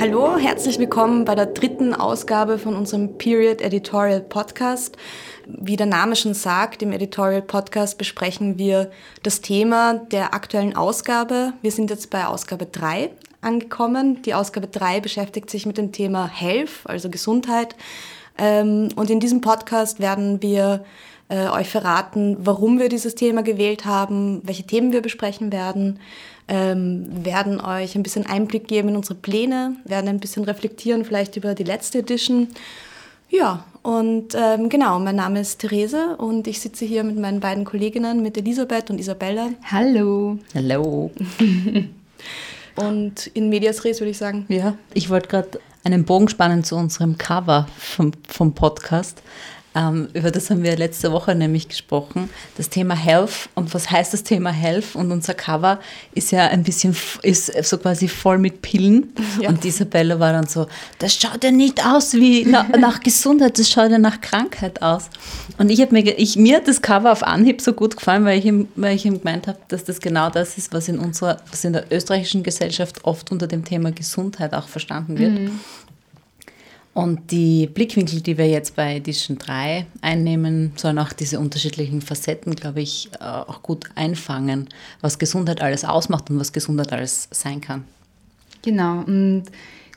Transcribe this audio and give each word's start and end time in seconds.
Hallo, 0.00 0.36
herzlich 0.38 0.78
willkommen 0.78 1.24
bei 1.24 1.34
der 1.34 1.46
dritten 1.46 1.94
Ausgabe 1.94 2.58
von 2.58 2.76
unserem 2.76 3.18
Period 3.18 3.60
Editorial 3.62 4.20
Podcast. 4.20 4.96
Wie 5.46 5.76
der 5.76 5.86
Name 5.86 6.14
schon 6.14 6.34
sagt, 6.34 6.82
im 6.82 6.92
Editorial 6.92 7.42
Podcast 7.42 7.96
besprechen 7.96 8.58
wir 8.58 8.90
das 9.22 9.40
Thema 9.40 9.94
der 9.94 10.34
aktuellen 10.34 10.76
Ausgabe. 10.76 11.54
Wir 11.62 11.72
sind 11.72 11.90
jetzt 11.90 12.10
bei 12.10 12.26
Ausgabe 12.26 12.66
3 12.66 13.10
angekommen. 13.40 14.22
Die 14.22 14.34
Ausgabe 14.34 14.66
3 14.66 15.00
beschäftigt 15.00 15.50
sich 15.50 15.66
mit 15.66 15.78
dem 15.78 15.92
Thema 15.92 16.28
Health, 16.28 16.80
also 16.84 17.08
Gesundheit. 17.10 17.74
Ähm, 18.38 18.88
und 18.96 19.10
in 19.10 19.20
diesem 19.20 19.40
Podcast 19.40 20.00
werden 20.00 20.40
wir 20.42 20.84
äh, 21.28 21.48
euch 21.48 21.68
verraten, 21.68 22.36
warum 22.40 22.78
wir 22.78 22.88
dieses 22.88 23.14
Thema 23.14 23.42
gewählt 23.42 23.84
haben, 23.84 24.40
welche 24.44 24.64
Themen 24.64 24.92
wir 24.92 25.02
besprechen 25.02 25.52
werden, 25.52 25.98
ähm, 26.48 27.06
werden 27.24 27.60
euch 27.60 27.94
ein 27.94 28.02
bisschen 28.02 28.26
Einblick 28.26 28.66
geben 28.66 28.88
in 28.90 28.96
unsere 28.96 29.16
Pläne, 29.16 29.76
werden 29.84 30.08
ein 30.08 30.20
bisschen 30.20 30.44
reflektieren 30.44 31.04
vielleicht 31.04 31.36
über 31.36 31.54
die 31.54 31.64
letzte 31.64 31.98
Edition. 31.98 32.48
Ja, 33.28 33.64
und 33.82 34.34
ähm, 34.34 34.70
genau, 34.70 34.98
mein 34.98 35.16
Name 35.16 35.40
ist 35.40 35.58
Therese 35.58 36.16
und 36.16 36.46
ich 36.46 36.60
sitze 36.60 36.86
hier 36.86 37.04
mit 37.04 37.18
meinen 37.18 37.40
beiden 37.40 37.64
Kolleginnen, 37.64 38.22
mit 38.22 38.38
Elisabeth 38.38 38.88
und 38.88 38.98
Isabella. 38.98 39.50
Hallo. 39.70 40.38
Hallo. 40.54 41.10
und 42.76 43.26
in 43.34 43.50
Medias 43.50 43.84
Res 43.84 44.00
würde 44.00 44.10
ich 44.12 44.18
sagen. 44.18 44.46
Ja, 44.48 44.78
ich 44.94 45.10
wollte 45.10 45.28
gerade 45.28 45.60
einen 45.92 46.04
Bogen 46.04 46.28
spannen 46.28 46.64
zu 46.64 46.76
unserem 46.76 47.16
Cover 47.16 47.66
vom, 47.78 48.12
vom 48.28 48.54
Podcast. 48.54 49.22
Ähm, 49.78 50.08
über 50.12 50.30
das 50.30 50.50
haben 50.50 50.62
wir 50.64 50.76
letzte 50.76 51.12
Woche 51.12 51.34
nämlich 51.34 51.68
gesprochen. 51.68 52.30
Das 52.56 52.68
Thema 52.68 52.94
Health. 52.94 53.48
Und 53.54 53.72
was 53.74 53.90
heißt 53.90 54.12
das 54.12 54.24
Thema 54.24 54.50
Health? 54.50 54.96
Und 54.96 55.12
unser 55.12 55.34
Cover 55.34 55.78
ist 56.14 56.32
ja 56.32 56.48
ein 56.48 56.64
bisschen, 56.64 56.96
ist 57.22 57.52
so 57.64 57.78
quasi 57.78 58.08
voll 58.08 58.38
mit 58.38 58.62
Pillen. 58.62 59.12
Ja. 59.40 59.50
Und 59.50 59.64
Isabella 59.64 60.18
war 60.18 60.32
dann 60.32 60.46
so, 60.46 60.66
das 60.98 61.14
schaut 61.14 61.44
ja 61.44 61.50
nicht 61.50 61.84
aus 61.86 62.14
wie 62.14 62.44
na, 62.44 62.64
nach 62.78 63.00
Gesundheit, 63.00 63.58
das 63.58 63.70
schaut 63.70 63.90
ja 63.90 63.98
nach 63.98 64.20
Krankheit 64.20 64.82
aus. 64.82 65.10
Und 65.58 65.70
ich 65.70 65.80
habe 65.80 65.92
mir, 65.92 66.18
ich, 66.18 66.36
mir 66.36 66.56
hat 66.56 66.66
das 66.66 66.82
Cover 66.82 67.12
auf 67.12 67.22
Anhieb 67.22 67.60
so 67.60 67.72
gut 67.72 67.96
gefallen, 67.96 68.24
weil 68.24 68.38
ich 68.38 68.46
ihm, 68.46 68.68
weil 68.74 68.96
ich 68.96 69.04
ihm 69.04 69.18
gemeint 69.18 69.46
habe, 69.46 69.58
dass 69.68 69.84
das 69.84 70.00
genau 70.00 70.30
das 70.30 70.58
ist, 70.58 70.72
was 70.72 70.88
in 70.88 70.98
unserer, 70.98 71.36
was 71.50 71.64
in 71.64 71.72
der 71.72 71.84
österreichischen 71.92 72.42
Gesellschaft 72.42 73.04
oft 73.04 73.30
unter 73.30 73.46
dem 73.46 73.64
Thema 73.64 73.92
Gesundheit 73.92 74.54
auch 74.54 74.66
verstanden 74.66 75.18
wird. 75.18 75.32
Mhm. 75.32 75.60
Und 76.98 77.30
die 77.30 77.68
Blickwinkel, 77.68 78.22
die 78.22 78.36
wir 78.38 78.48
jetzt 78.48 78.74
bei 78.74 78.96
Edition 78.96 79.38
3 79.38 79.86
einnehmen, 80.00 80.72
sollen 80.74 80.98
auch 80.98 81.12
diese 81.12 81.38
unterschiedlichen 81.38 82.02
Facetten, 82.02 82.56
glaube 82.56 82.80
ich, 82.80 83.08
äh, 83.20 83.22
auch 83.22 83.62
gut 83.62 83.84
einfangen, 83.94 84.68
was 85.00 85.20
Gesundheit 85.20 85.62
alles 85.62 85.84
ausmacht 85.84 86.28
und 86.28 86.40
was 86.40 86.52
Gesundheit 86.52 86.92
alles 86.92 87.28
sein 87.30 87.60
kann. 87.60 87.84
Genau, 88.62 89.04
und 89.06 89.44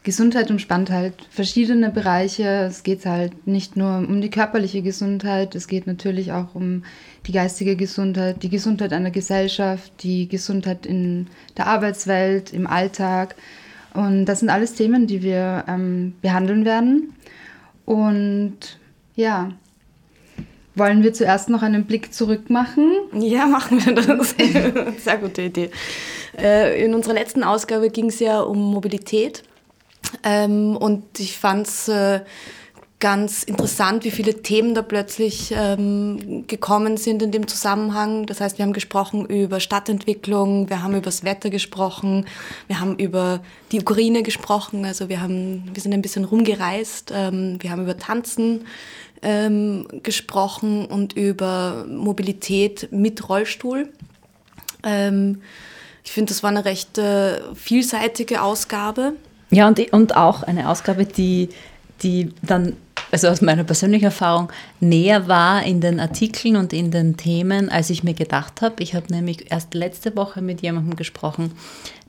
Gesundheit 0.03 0.51
umspannt 0.51 0.91
halt 0.91 1.15
verschiedene 1.31 1.89
Bereiche. 1.89 2.67
Es 2.69 2.83
geht 2.83 3.07
halt 3.07 3.47
nicht 3.47 3.77
nur 3.77 3.97
um 3.97 4.21
die 4.21 4.29
körperliche 4.29 4.83
Gesundheit, 4.83 5.55
es 5.55 5.67
geht 5.67 5.87
natürlich 5.87 6.31
auch 6.31 6.53
um 6.53 6.83
die 7.25 7.31
geistige 7.31 7.75
Gesundheit, 7.75 8.43
die 8.43 8.49
Gesundheit 8.49 8.93
einer 8.93 9.09
Gesellschaft, 9.09 9.91
die 10.03 10.27
Gesundheit 10.29 10.85
in 10.85 11.25
der 11.57 11.65
Arbeitswelt, 11.65 12.53
im 12.53 12.67
Alltag. 12.67 13.35
Und 13.93 14.25
das 14.25 14.39
sind 14.39 14.49
alles 14.49 14.73
Themen, 14.73 15.07
die 15.07 15.21
wir 15.21 15.65
ähm, 15.67 16.13
behandeln 16.21 16.65
werden. 16.65 17.13
Und 17.85 18.79
ja, 19.15 19.51
wollen 20.75 21.03
wir 21.03 21.13
zuerst 21.13 21.49
noch 21.49 21.61
einen 21.61 21.85
Blick 21.85 22.13
zurück 22.13 22.49
machen? 22.49 22.89
Ja, 23.13 23.45
machen 23.45 23.85
wir 23.85 23.93
das. 23.93 24.35
Sehr 25.03 25.17
gute 25.17 25.41
Idee. 25.43 25.69
Äh, 26.37 26.83
in 26.83 26.93
unserer 26.93 27.13
letzten 27.13 27.43
Ausgabe 27.43 27.89
ging 27.89 28.07
es 28.07 28.19
ja 28.19 28.39
um 28.39 28.59
Mobilität. 28.71 29.43
Ähm, 30.23 30.77
und 30.77 31.19
ich 31.19 31.37
fand 31.37 31.67
es 31.67 31.87
äh, 31.87 32.21
ganz 33.01 33.43
interessant, 33.43 34.05
wie 34.05 34.11
viele 34.11 34.41
Themen 34.41 34.73
da 34.73 34.81
plötzlich 34.83 35.53
ähm, 35.53 36.45
gekommen 36.47 36.95
sind 36.95 37.21
in 37.21 37.31
dem 37.31 37.47
Zusammenhang. 37.47 38.27
Das 38.27 38.39
heißt, 38.39 38.57
wir 38.57 38.63
haben 38.63 38.71
gesprochen 38.71 39.25
über 39.25 39.59
Stadtentwicklung, 39.59 40.69
wir 40.69 40.81
haben 40.81 40.93
über 40.93 41.01
das 41.01 41.25
Wetter 41.25 41.49
gesprochen, 41.49 42.25
wir 42.67 42.79
haben 42.79 42.95
über 42.95 43.41
die 43.73 43.81
Ukraine 43.81 44.23
gesprochen, 44.23 44.85
also 44.85 45.09
wir, 45.09 45.19
haben, 45.19 45.69
wir 45.73 45.81
sind 45.81 45.93
ein 45.93 46.01
bisschen 46.01 46.23
rumgereist, 46.23 47.11
ähm, 47.13 47.57
wir 47.59 47.71
haben 47.71 47.81
über 47.81 47.97
Tanzen 47.97 48.65
ähm, 49.23 49.87
gesprochen 50.03 50.85
und 50.85 51.13
über 51.13 51.85
Mobilität 51.89 52.89
mit 52.91 53.27
Rollstuhl. 53.27 53.89
Ähm, 54.83 55.41
ich 56.03 56.11
finde, 56.11 56.33
das 56.33 56.43
war 56.43 56.51
eine 56.51 56.65
recht 56.65 56.97
äh, 56.97 57.39
vielseitige 57.55 58.41
Ausgabe. 58.41 59.13
Ja, 59.49 59.67
und, 59.67 59.79
und 59.91 60.15
auch 60.15 60.43
eine 60.43 60.69
Ausgabe, 60.69 61.05
die, 61.05 61.49
die 62.03 62.31
dann 62.41 62.77
also 63.11 63.27
aus 63.27 63.41
meiner 63.41 63.63
persönlichen 63.63 64.05
Erfahrung, 64.05 64.51
näher 64.79 65.27
war 65.27 65.63
in 65.63 65.81
den 65.81 65.99
Artikeln 65.99 66.55
und 66.55 66.73
in 66.73 66.91
den 66.91 67.17
Themen, 67.17 67.69
als 67.69 67.89
ich 67.89 68.03
mir 68.03 68.13
gedacht 68.13 68.61
habe. 68.61 68.81
Ich 68.81 68.95
habe 68.95 69.13
nämlich 69.13 69.51
erst 69.51 69.73
letzte 69.73 70.15
Woche 70.15 70.41
mit 70.41 70.61
jemandem 70.61 70.95
gesprochen, 70.95 71.51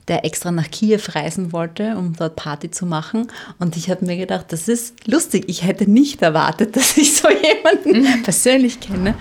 der 0.07 0.25
extra 0.25 0.51
nach 0.51 0.69
Kiew 0.69 0.99
reisen 1.09 1.53
wollte, 1.53 1.95
um 1.95 2.13
dort 2.13 2.35
Party 2.35 2.69
zu 2.69 2.85
machen. 2.85 3.27
Und 3.59 3.77
ich 3.77 3.89
habe 3.89 4.05
mir 4.05 4.17
gedacht, 4.17 4.47
das 4.49 4.67
ist 4.67 5.07
lustig. 5.07 5.45
Ich 5.47 5.63
hätte 5.63 5.89
nicht 5.89 6.21
erwartet, 6.21 6.75
dass 6.75 6.97
ich 6.97 7.15
so 7.15 7.29
jemanden 7.29 8.01
mhm. 8.01 8.23
persönlich 8.23 8.79
kenne. 8.79 9.15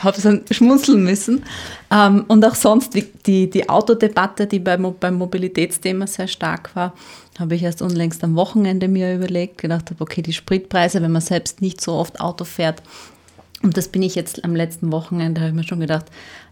Habe 0.00 0.20
so 0.20 0.38
schmunzeln 0.50 1.02
müssen. 1.02 1.42
Ähm, 1.90 2.24
und 2.28 2.44
auch 2.44 2.54
sonst 2.54 2.94
die, 2.94 3.06
die, 3.24 3.48
die 3.48 3.68
Autodebatte, 3.68 4.46
die 4.46 4.58
beim, 4.58 4.94
beim 4.98 5.14
Mobilitätsthema 5.14 6.06
sehr 6.06 6.28
stark 6.28 6.74
war, 6.74 6.92
habe 7.40 7.54
ich 7.54 7.62
erst 7.62 7.82
unlängst 7.82 8.22
am 8.24 8.36
Wochenende 8.36 8.88
mir 8.88 9.14
überlegt, 9.14 9.58
gedacht 9.58 9.90
habe, 9.90 10.02
okay, 10.02 10.22
die 10.22 10.32
Spritpreise, 10.32 11.02
wenn 11.02 11.12
man 11.12 11.22
selbst 11.22 11.60
nicht 11.60 11.80
so 11.80 11.92
oft 11.92 12.20
Auto 12.20 12.44
fährt, 12.44 12.82
und 13.62 13.76
das 13.76 13.88
bin 13.88 14.02
ich 14.02 14.14
jetzt 14.14 14.44
am 14.44 14.54
letzten 14.54 14.92
Wochenende, 14.92 15.40
habe 15.40 15.50
ich 15.50 15.56
mir 15.56 15.64
schon 15.64 15.80
gedacht, 15.80 16.06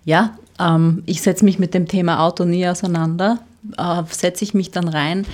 ja, 0.04 0.36
ähm, 0.58 1.02
ich 1.06 1.22
setze 1.22 1.44
mich 1.44 1.58
mit 1.58 1.74
dem 1.74 1.86
Thema 1.86 2.20
Auto 2.20 2.44
nie 2.44 2.66
auseinander, 2.66 3.40
äh, 3.76 4.02
setze 4.10 4.44
ich 4.44 4.54
mich 4.54 4.70
dann 4.70 4.88
rein, 4.88 5.26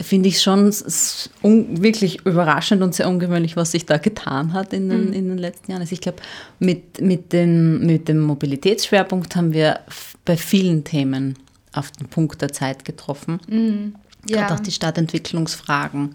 finde 0.00 0.28
ich 0.28 0.40
schon 0.40 0.70
wirklich 0.72 2.24
überraschend 2.26 2.82
und 2.82 2.94
sehr 2.94 3.08
ungewöhnlich, 3.08 3.56
was 3.56 3.72
sich 3.72 3.86
da 3.86 3.98
getan 3.98 4.52
hat 4.52 4.72
in 4.72 4.88
den, 4.88 5.08
mhm. 5.08 5.12
in 5.12 5.28
den 5.28 5.38
letzten 5.38 5.70
Jahren. 5.70 5.82
Also 5.82 5.92
ich 5.92 6.00
glaube, 6.00 6.18
mit, 6.58 7.00
mit, 7.00 7.32
mit 7.32 8.08
dem 8.08 8.20
Mobilitätsschwerpunkt 8.20 9.36
haben 9.36 9.52
wir 9.52 9.80
bei 10.24 10.36
vielen 10.36 10.84
Themen 10.84 11.36
auf 11.72 11.90
den 11.92 12.08
Punkt 12.08 12.42
der 12.42 12.52
Zeit 12.52 12.84
getroffen. 12.84 13.40
Mhm. 13.48 13.94
Ja. 14.28 14.38
Gerade 14.38 14.54
auch 14.54 14.60
die 14.60 14.72
Stadtentwicklungsfragen. 14.72 16.12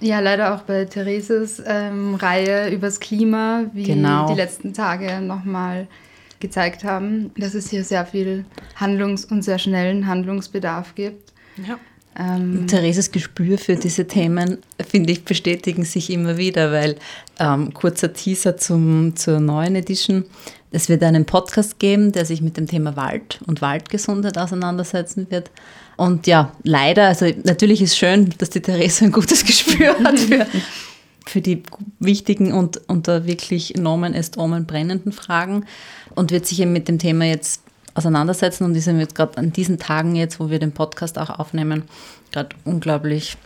Ja, 0.00 0.20
leider 0.20 0.54
auch 0.54 0.62
bei 0.62 0.86
Thereses 0.86 1.62
ähm, 1.64 2.14
Reihe 2.16 2.70
übers 2.70 2.98
Klima, 2.98 3.66
wie 3.72 3.84
genau. 3.84 4.28
die 4.28 4.34
letzten 4.34 4.72
Tage 4.72 5.20
nochmal 5.20 5.86
gezeigt 6.40 6.84
haben, 6.84 7.30
dass 7.36 7.54
es 7.54 7.70
hier 7.70 7.84
sehr 7.84 8.04
viel 8.04 8.44
Handlungs- 8.76 9.24
und 9.24 9.42
sehr 9.42 9.58
schnellen 9.58 10.06
Handlungsbedarf 10.06 10.94
gibt. 10.94 11.32
Ja. 11.66 11.78
Ähm, 12.16 12.66
Thereses 12.66 13.10
Gespür 13.10 13.58
für 13.58 13.76
diese 13.76 14.06
Themen, 14.06 14.58
finde 14.86 15.12
ich, 15.12 15.24
bestätigen 15.24 15.84
sich 15.84 16.10
immer 16.10 16.36
wieder, 16.36 16.70
weil 16.70 16.96
ähm, 17.38 17.72
kurzer 17.72 18.12
Teaser 18.12 18.56
zum, 18.56 19.16
zur 19.16 19.40
neuen 19.40 19.74
Edition. 19.74 20.24
Es 20.70 20.88
wird 20.88 21.02
einen 21.02 21.24
Podcast 21.24 21.78
geben, 21.78 22.12
der 22.12 22.24
sich 22.24 22.40
mit 22.40 22.56
dem 22.56 22.66
Thema 22.66 22.96
Wald 22.96 23.40
und 23.46 23.62
Waldgesundheit 23.62 24.38
auseinandersetzen 24.38 25.28
wird. 25.30 25.50
Und 25.96 26.26
ja, 26.26 26.52
leider, 26.62 27.08
also 27.08 27.26
natürlich 27.44 27.82
ist 27.82 27.96
schön, 27.96 28.34
dass 28.38 28.50
die 28.50 28.60
Therese 28.60 29.04
ein 29.04 29.12
gutes 29.12 29.44
Gespür 29.46 29.96
hat 30.02 30.18
für, 30.18 30.46
für 31.26 31.40
die 31.40 31.62
wichtigen 32.00 32.52
und 32.52 32.80
unter 32.88 33.26
wirklich 33.26 33.74
Nomen 33.76 34.14
est 34.14 34.36
Omen 34.36 34.66
brennenden 34.66 35.12
Fragen 35.12 35.66
und 36.14 36.30
wird 36.30 36.46
sich 36.46 36.60
eben 36.60 36.72
mit 36.72 36.88
dem 36.88 36.98
Thema 36.98 37.26
jetzt 37.26 37.62
auseinandersetzen 37.94 38.64
und 38.64 38.74
ist 38.74 38.86
jetzt 38.86 39.14
gerade 39.14 39.38
an 39.38 39.52
diesen 39.52 39.78
Tagen 39.78 40.16
jetzt, 40.16 40.40
wo 40.40 40.50
wir 40.50 40.58
den 40.58 40.72
Podcast 40.72 41.16
auch 41.18 41.30
aufnehmen, 41.30 41.84
gerade 42.32 42.56
unglaublich 42.64 43.36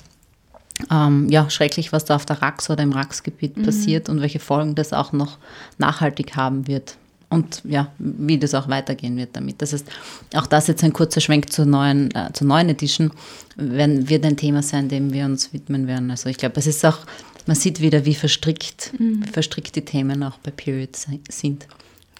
ähm, 0.90 1.28
ja, 1.28 1.50
schrecklich, 1.50 1.92
was 1.92 2.06
da 2.06 2.16
auf 2.16 2.24
der 2.24 2.40
Rax 2.40 2.70
oder 2.70 2.82
im 2.82 2.92
Rax-Gebiet 2.92 3.58
mhm. 3.58 3.64
passiert 3.64 4.08
und 4.08 4.22
welche 4.22 4.38
Folgen 4.38 4.74
das 4.74 4.92
auch 4.92 5.12
noch 5.12 5.36
nachhaltig 5.76 6.36
haben 6.36 6.66
wird 6.66 6.96
und 7.30 7.62
ja, 7.64 7.92
wie 7.98 8.38
das 8.38 8.54
auch 8.54 8.68
weitergehen 8.68 9.16
wird 9.16 9.30
damit. 9.34 9.60
Das 9.60 9.72
heißt, 9.72 9.86
auch 10.34 10.46
das 10.46 10.66
jetzt 10.66 10.82
ein 10.82 10.92
kurzer 10.92 11.20
Schwenk 11.20 11.52
zur 11.52 11.66
neuen, 11.66 12.14
äh, 12.14 12.32
zur 12.32 12.46
neuen 12.46 12.68
Edition, 12.70 13.10
werden, 13.56 14.08
wird 14.08 14.24
ein 14.24 14.36
Thema 14.36 14.62
sein, 14.62 14.88
dem 14.88 15.12
wir 15.12 15.24
uns 15.24 15.52
widmen 15.52 15.86
werden. 15.86 16.10
Also 16.10 16.28
ich 16.28 16.38
glaube, 16.38 16.58
es 16.58 16.66
ist 16.66 16.84
auch, 16.86 16.98
man 17.46 17.56
sieht 17.56 17.80
wieder, 17.80 18.04
wie 18.04 18.14
verstrickt, 18.14 18.92
mhm. 18.98 19.24
wie 19.24 19.30
verstrickt 19.30 19.76
die 19.76 19.84
Themen 19.84 20.22
auch 20.22 20.38
bei 20.38 20.50
Period 20.50 20.96
sind. 21.28 21.66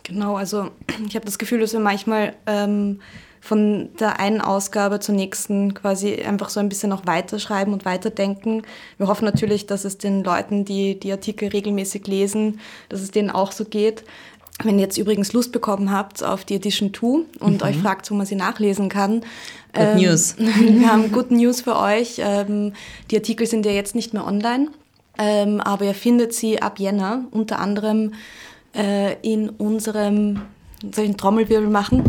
Genau, 0.03 0.37
also 0.37 0.71
ich 1.09 1.15
habe 1.15 1.25
das 1.25 1.39
Gefühl, 1.39 1.61
dass 1.61 1.73
wir 1.73 1.81
manchmal 1.81 2.35
ähm, 2.47 3.01
von 3.41 3.91
der 3.99 4.21
einen 4.21 4.41
Ausgabe 4.41 5.01
zur 5.01 5.15
nächsten 5.15 5.75
quasi 5.75 6.23
einfach 6.23 6.51
so 6.51 6.61
ein 6.61 6.69
bisschen 6.69 6.91
noch 6.91 7.07
weiterschreiben 7.07 7.73
und 7.73 7.85
weiterdenken. 7.85 8.63
Wir 8.99 9.07
hoffen 9.07 9.25
natürlich, 9.25 9.67
dass 9.67 9.85
es 9.85 9.97
den 9.97 10.25
Leuten, 10.25 10.65
die 10.65 10.99
die 10.99 11.13
Artikel 11.13 11.49
regelmäßig 11.49 12.07
lesen, 12.07 12.61
dass 12.89 13.01
es 13.01 13.11
denen 13.11 13.31
auch 13.31 13.53
so 13.53 13.65
geht. 13.65 14.05
Wenn 14.63 14.79
ihr 14.79 14.85
jetzt 14.85 14.99
übrigens 14.99 15.33
Lust 15.33 15.53
bekommen 15.53 15.93
habt 15.93 16.25
auf 16.25 16.45
die 16.45 16.57
Edition 16.57 16.93
2 16.93 17.07
und 17.39 17.61
mhm. 17.61 17.69
euch 17.69 17.77
fragt, 17.77 18.11
wo 18.11 18.15
man 18.15 18.27
sie 18.27 18.35
nachlesen 18.35 18.89
kann. 18.89 19.21
Good 19.73 19.83
ähm, 19.83 19.97
News. 19.99 20.37
Wir 20.39 20.91
haben 20.91 21.13
Good 21.13 21.31
News 21.31 21.61
für 21.61 21.77
euch. 21.77 22.17
Ähm, 22.19 22.73
die 23.11 23.17
Artikel 23.17 23.47
sind 23.47 23.65
ja 23.67 23.73
jetzt 23.73 23.95
nicht 23.95 24.15
mehr 24.15 24.27
online, 24.27 24.71
ähm, 25.17 25.61
aber 25.61 25.85
ihr 25.85 25.95
findet 25.95 26.35
sie 26.35 26.61
ab 26.61 26.81
Jänner 26.81 27.25
unter 27.31 27.61
anderem 27.61 28.15
äh, 28.75 29.15
in 29.23 29.49
unserem, 29.49 30.43
soll 30.83 31.05
ich 31.05 31.11
einen 31.11 31.17
Trommelwirbel 31.17 31.69
machen? 31.69 32.03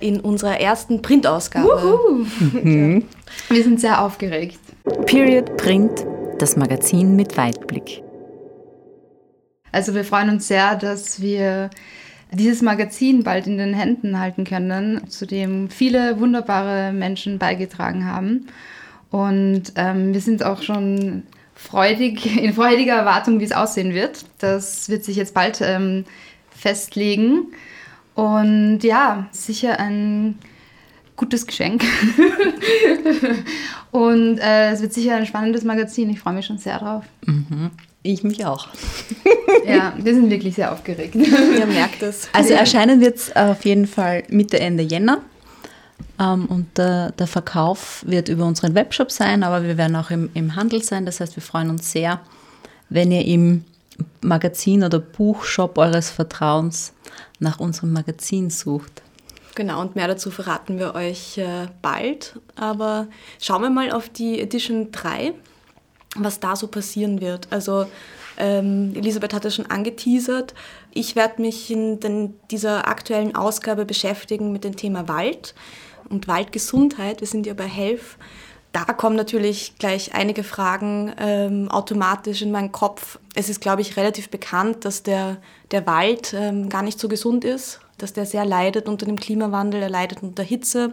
In 0.00 0.20
unserer 0.20 0.60
ersten 0.60 1.00
Printausgabe. 1.00 2.26
Mhm. 2.62 3.04
Wir 3.48 3.62
sind 3.62 3.80
sehr 3.80 4.02
aufgeregt. 4.02 4.58
Period 5.06 5.56
Print, 5.56 6.04
das 6.38 6.56
Magazin 6.56 7.16
mit 7.16 7.38
Weitblick. 7.38 8.03
Also 9.74 9.92
wir 9.92 10.04
freuen 10.04 10.30
uns 10.30 10.46
sehr, 10.46 10.76
dass 10.76 11.20
wir 11.20 11.68
dieses 12.30 12.62
Magazin 12.62 13.24
bald 13.24 13.48
in 13.48 13.58
den 13.58 13.74
Händen 13.74 14.20
halten 14.20 14.44
können, 14.44 15.08
zu 15.10 15.26
dem 15.26 15.68
viele 15.68 16.20
wunderbare 16.20 16.92
Menschen 16.92 17.40
beigetragen 17.40 18.06
haben. 18.06 18.46
Und 19.10 19.72
ähm, 19.74 20.14
wir 20.14 20.20
sind 20.20 20.44
auch 20.44 20.62
schon 20.62 21.24
freudig, 21.56 22.36
in 22.42 22.54
freudiger 22.54 22.94
Erwartung, 22.94 23.40
wie 23.40 23.44
es 23.44 23.52
aussehen 23.52 23.94
wird. 23.94 24.24
Das 24.38 24.88
wird 24.88 25.04
sich 25.04 25.16
jetzt 25.16 25.34
bald 25.34 25.60
ähm, 25.60 26.04
festlegen. 26.50 27.52
Und 28.14 28.80
ja, 28.84 29.26
sicher 29.32 29.80
ein 29.80 30.38
gutes 31.16 31.48
Geschenk. 31.48 31.82
Und 33.90 34.38
äh, 34.38 34.70
es 34.70 34.82
wird 34.82 34.92
sicher 34.92 35.16
ein 35.16 35.26
spannendes 35.26 35.64
Magazin. 35.64 36.10
Ich 36.10 36.20
freue 36.20 36.34
mich 36.34 36.46
schon 36.46 36.58
sehr 36.58 36.78
drauf. 36.78 37.04
Mhm. 37.26 37.72
Ich 38.06 38.22
mich 38.22 38.44
auch. 38.44 38.68
ja, 39.66 39.94
wir 39.96 40.14
sind 40.14 40.28
wirklich 40.28 40.56
sehr 40.56 40.70
aufgeregt. 40.72 41.14
Ihr 41.58 41.66
merkt 41.66 42.02
es. 42.02 42.28
Also 42.34 42.52
erscheinen 42.52 43.00
wird 43.00 43.16
es 43.16 43.34
auf 43.34 43.64
jeden 43.64 43.86
Fall 43.86 44.24
Mitte, 44.28 44.60
Ende 44.60 44.82
Jänner. 44.82 45.22
Ähm, 46.20 46.44
und 46.44 46.76
der, 46.76 47.12
der, 47.12 47.26
Verkauf 47.26 48.04
wird 48.06 48.28
über 48.28 48.44
unseren 48.44 48.74
Webshop 48.74 49.10
sein, 49.10 49.42
aber 49.42 49.62
wir 49.62 49.78
werden 49.78 49.96
auch 49.96 50.10
im, 50.10 50.28
im 50.34 50.54
Handel 50.54 50.82
sein. 50.82 51.06
Das 51.06 51.20
heißt, 51.20 51.34
wir 51.34 51.42
freuen 51.42 51.70
uns 51.70 51.92
sehr, 51.92 52.20
wenn 52.90 53.10
ihr 53.10 53.24
im 53.24 53.64
Magazin 54.20 54.84
oder 54.84 54.98
Buchshop 54.98 55.78
eures 55.78 56.10
Vertrauens 56.10 56.92
nach 57.38 57.58
unserem 57.58 57.94
Magazin 57.94 58.50
sucht. 58.50 59.00
Genau, 59.54 59.80
und 59.80 59.96
mehr 59.96 60.08
dazu 60.08 60.30
verraten 60.30 60.78
wir 60.78 60.94
euch 60.94 61.38
äh, 61.38 61.68
bald. 61.80 62.38
Aber 62.54 63.06
schauen 63.40 63.62
wir 63.62 63.70
mal 63.70 63.92
auf 63.92 64.10
die 64.10 64.40
Edition 64.40 64.92
3 64.92 65.32
was 66.14 66.40
da 66.40 66.56
so 66.56 66.68
passieren 66.68 67.20
wird. 67.20 67.48
Also 67.50 67.86
ähm, 68.36 68.92
Elisabeth 68.94 69.34
hat 69.34 69.44
es 69.44 69.54
schon 69.54 69.66
angeteasert. 69.66 70.54
Ich 70.92 71.16
werde 71.16 71.40
mich 71.40 71.70
in 71.70 72.00
den, 72.00 72.34
dieser 72.50 72.88
aktuellen 72.88 73.34
Ausgabe 73.34 73.84
beschäftigen 73.84 74.52
mit 74.52 74.64
dem 74.64 74.76
Thema 74.76 75.08
Wald 75.08 75.54
und 76.08 76.28
Waldgesundheit. 76.28 77.20
Wir 77.20 77.28
sind 77.28 77.46
ja 77.46 77.54
bei 77.54 77.66
Health. 77.66 78.16
Da 78.72 78.84
kommen 78.86 79.14
natürlich 79.14 79.76
gleich 79.78 80.14
einige 80.14 80.42
Fragen 80.42 81.12
ähm, 81.18 81.68
automatisch 81.70 82.42
in 82.42 82.50
meinen 82.50 82.72
Kopf. 82.72 83.20
Es 83.36 83.48
ist, 83.48 83.60
glaube 83.60 83.82
ich, 83.82 83.96
relativ 83.96 84.30
bekannt, 84.30 84.84
dass 84.84 85.04
der, 85.04 85.36
der 85.70 85.86
Wald 85.86 86.34
ähm, 86.36 86.68
gar 86.68 86.82
nicht 86.82 86.98
so 86.98 87.06
gesund 87.06 87.44
ist, 87.44 87.78
dass 87.98 88.14
der 88.14 88.26
sehr 88.26 88.44
leidet 88.44 88.88
unter 88.88 89.06
dem 89.06 89.18
Klimawandel, 89.20 89.80
er 89.80 89.90
leidet 89.90 90.24
unter 90.24 90.42
Hitze, 90.42 90.92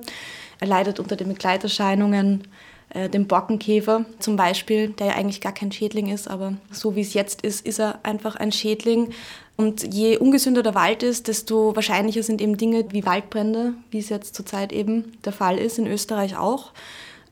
er 0.60 0.68
leidet 0.68 1.00
unter 1.00 1.16
den 1.16 1.30
Begleiterscheinungen 1.30 2.48
äh, 2.94 3.10
dem 3.10 3.28
Borkenkäfer 3.28 4.06
zum 4.20 4.36
Beispiel, 4.36 4.90
der 4.90 5.08
ja 5.08 5.14
eigentlich 5.14 5.42
gar 5.42 5.54
kein 5.54 5.72
Schädling 5.72 6.10
ist, 6.10 6.28
aber 6.28 6.54
so 6.72 6.96
wie 6.96 7.02
es 7.02 7.14
jetzt 7.14 7.42
ist, 7.42 7.66
ist 7.66 7.80
er 7.80 8.00
einfach 8.04 8.36
ein 8.36 8.52
Schädling. 8.52 9.12
Und 9.58 9.94
je 9.94 10.18
ungesünder 10.18 10.64
der 10.64 10.76
Wald 10.76 11.04
ist, 11.04 11.28
desto 11.28 11.76
wahrscheinlicher 11.76 12.24
sind 12.24 12.42
eben 12.42 12.58
Dinge 12.58 12.86
wie 12.92 13.06
Waldbrände, 13.06 13.74
wie 13.92 14.00
es 14.00 14.10
jetzt 14.10 14.36
zurzeit 14.36 14.74
eben 14.74 15.14
der 15.24 15.34
Fall 15.34 15.58
ist, 15.58 15.78
in 15.78 15.88
Österreich 15.88 16.36
auch. 16.36 16.72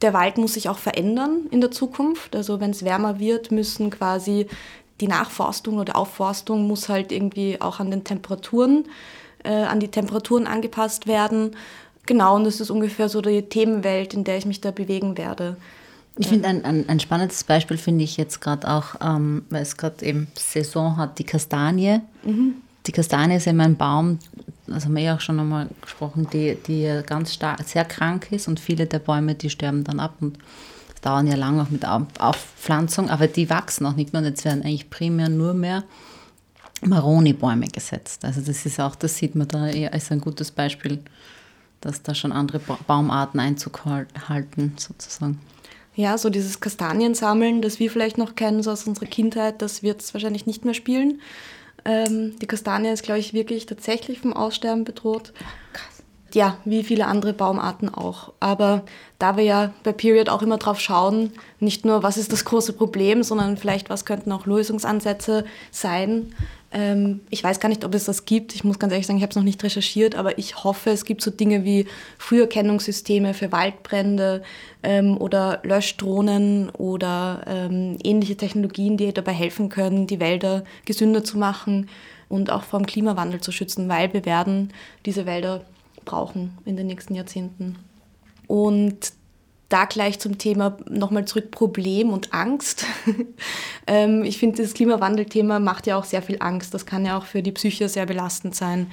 Der 0.01 0.13
Wald 0.13 0.37
muss 0.37 0.53
sich 0.53 0.69
auch 0.69 0.77
verändern 0.77 1.47
in 1.51 1.59
der 1.59 1.71
Zukunft. 1.71 2.35
Also 2.35 2.59
wenn 2.59 2.71
es 2.71 2.85
wärmer 2.85 3.19
wird, 3.19 3.51
müssen 3.51 3.89
quasi 3.89 4.47
die 5.01 5.07
Nachforstung 5.07 5.77
oder 5.77 5.95
Aufforstung 5.95 6.67
muss 6.67 6.89
halt 6.89 7.11
irgendwie 7.11 7.59
auch 7.61 7.79
an 7.79 7.89
den 7.91 8.03
Temperaturen, 8.03 8.85
äh, 9.43 9.51
an 9.51 9.79
die 9.79 9.87
Temperaturen 9.89 10.47
angepasst 10.47 11.07
werden. 11.07 11.55
Genau, 12.09 12.37
und 12.37 12.43
das 12.43 12.59
ist 12.59 12.71
ungefähr 12.71 13.07
so 13.07 13.21
die 13.21 13.43
Themenwelt, 13.43 14.15
in 14.15 14.23
der 14.23 14.39
ich 14.39 14.47
mich 14.47 14.59
da 14.61 14.71
bewegen 14.71 15.15
werde. 15.15 15.57
Ich 16.17 16.27
finde 16.27 16.47
ein, 16.47 16.65
ein, 16.65 16.89
ein, 16.89 16.99
spannendes 16.99 17.43
Beispiel 17.43 17.77
finde 17.77 18.03
ich 18.03 18.17
jetzt 18.17 18.41
gerade 18.41 18.67
auch, 18.67 18.95
ähm, 18.99 19.43
weil 19.51 19.61
es 19.61 19.77
gerade 19.77 20.03
eben 20.03 20.27
Saison 20.33 20.97
hat, 20.97 21.19
die 21.19 21.23
Kastanie. 21.23 22.01
Mhm. 22.23 22.55
Die 22.87 22.91
Kastanie 22.93 23.35
ist 23.35 23.45
eben 23.45 23.61
ein 23.61 23.77
Baum, 23.77 24.17
das 24.65 24.85
haben 24.85 24.95
wir 24.95 25.03
ja 25.03 25.15
auch 25.17 25.19
schon 25.19 25.39
einmal 25.39 25.69
gesprochen, 25.83 26.27
die, 26.33 26.57
die 26.65 27.01
ganz 27.05 27.35
stark, 27.35 27.61
sehr 27.61 27.85
krank 27.85 28.31
ist 28.31 28.47
und 28.47 28.59
viele 28.59 28.87
der 28.87 28.97
Bäume, 28.97 29.35
die 29.35 29.51
sterben 29.51 29.83
dann 29.83 29.99
ab 29.99 30.15
und 30.19 30.39
es 30.95 31.01
dauern 31.01 31.27
ja 31.27 31.35
lange 31.35 31.61
auch 31.61 31.69
mit 31.69 31.85
Aufpflanzung, 31.87 33.11
aber 33.11 33.27
die 33.27 33.51
wachsen 33.51 33.85
auch 33.85 33.95
nicht 33.95 34.13
mehr 34.13 34.23
und 34.23 34.27
jetzt 34.27 34.43
werden 34.45 34.63
eigentlich 34.63 34.89
primär 34.89 35.29
nur 35.29 35.53
mehr 35.53 35.83
Maroni-Bäume 36.81 37.67
gesetzt. 37.67 38.25
Also 38.25 38.41
das 38.41 38.65
ist 38.65 38.79
auch, 38.79 38.95
das 38.95 39.15
sieht 39.15 39.35
man 39.35 39.47
da 39.47 39.67
eher 39.67 39.93
als 39.93 40.11
ein 40.11 40.21
gutes 40.21 40.49
Beispiel 40.49 41.03
dass 41.81 42.01
da 42.01 42.13
schon 42.13 42.31
andere 42.31 42.59
Baumarten 42.59 43.39
Einzug 43.39 43.81
halten, 43.85 44.73
sozusagen. 44.77 45.39
Ja, 45.95 46.17
so 46.17 46.29
dieses 46.29 46.59
Kastaniensammeln, 46.59 47.61
das 47.61 47.79
wir 47.79 47.91
vielleicht 47.91 48.17
noch 48.17 48.35
kennen, 48.35 48.63
so 48.63 48.71
aus 48.71 48.87
unserer 48.87 49.07
Kindheit, 49.07 49.61
das 49.61 49.83
wird 49.83 50.01
es 50.01 50.13
wahrscheinlich 50.13 50.45
nicht 50.45 50.63
mehr 50.63 50.73
spielen. 50.73 51.21
Ähm, 51.85 52.37
die 52.39 52.47
Kastanie 52.47 52.89
ist, 52.89 53.03
glaube 53.03 53.19
ich, 53.19 53.33
wirklich 53.33 53.65
tatsächlich 53.65 54.19
vom 54.19 54.33
Aussterben 54.33 54.83
bedroht. 54.83 55.33
Krass. 55.73 56.03
Ja, 56.33 56.57
wie 56.63 56.83
viele 56.83 57.07
andere 57.07 57.33
Baumarten 57.33 57.89
auch. 57.93 58.33
Aber 58.39 58.83
da 59.17 59.35
wir 59.35 59.43
ja 59.43 59.73
bei 59.83 59.91
Period 59.91 60.29
auch 60.29 60.43
immer 60.43 60.57
drauf 60.57 60.79
schauen, 60.79 61.31
nicht 61.59 61.85
nur, 61.85 62.03
was 62.03 62.17
ist 62.17 62.31
das 62.31 62.45
große 62.45 62.73
Problem, 62.73 63.23
sondern 63.23 63.57
vielleicht, 63.57 63.89
was 63.89 64.05
könnten 64.05 64.31
auch 64.31 64.45
Lösungsansätze 64.45 65.45
sein, 65.71 66.35
ähm, 66.71 67.21
ich 67.29 67.43
weiß 67.43 67.59
gar 67.59 67.69
nicht, 67.69 67.83
ob 67.83 67.95
es 67.95 68.05
das 68.05 68.25
gibt. 68.25 68.53
Ich 68.53 68.63
muss 68.63 68.79
ganz 68.79 68.93
ehrlich 68.93 69.07
sagen, 69.07 69.17
ich 69.17 69.23
habe 69.23 69.31
es 69.31 69.35
noch 69.35 69.43
nicht 69.43 69.63
recherchiert, 69.63 70.15
aber 70.15 70.37
ich 70.37 70.63
hoffe, 70.63 70.91
es 70.91 71.05
gibt 71.05 71.21
so 71.21 71.31
Dinge 71.31 71.65
wie 71.65 71.87
Früherkennungssysteme 72.17 73.33
für 73.33 73.51
Waldbrände 73.51 74.43
ähm, 74.83 75.17
oder 75.17 75.61
Löschdrohnen 75.63 76.69
oder 76.69 77.43
ähm, 77.47 77.97
ähnliche 78.03 78.37
Technologien, 78.37 78.97
die 78.97 79.11
dabei 79.13 79.33
helfen 79.33 79.69
können, 79.69 80.05
die 80.05 80.19
Wälder 80.19 80.63
gesünder 80.85 81.23
zu 81.23 81.37
machen 81.37 81.89
und 82.27 82.51
auch 82.51 82.63
vom 82.63 82.85
Klimawandel 82.85 83.41
zu 83.41 83.51
schützen, 83.51 83.89
weil 83.89 84.13
wir 84.13 84.25
werden 84.25 84.71
diese 85.05 85.25
Wälder 85.25 85.65
brauchen 86.05 86.57
in 86.65 86.77
den 86.77 86.87
nächsten 86.87 87.15
Jahrzehnten. 87.15 87.77
Und 88.47 89.13
da 89.69 89.85
gleich 89.85 90.19
zum 90.19 90.37
Thema 90.39 90.77
nochmal 90.89 91.25
zurück 91.25 91.51
Problem 91.51 92.11
und 92.11 92.33
Angst. 92.33 92.85
ähm, 93.87 94.23
ich 94.23 94.39
finde, 94.39 94.63
das 94.63 94.73
Klimawandelthema 94.73 95.59
macht 95.59 95.85
ja 95.85 95.95
auch 95.95 96.05
sehr 96.05 96.23
viel 96.23 96.37
Angst. 96.39 96.73
Das 96.73 96.87
kann 96.87 97.05
ja 97.05 97.17
auch 97.17 97.25
für 97.25 97.43
die 97.43 97.51
Psyche 97.51 97.87
sehr 97.87 98.07
belastend 98.07 98.55
sein. 98.55 98.87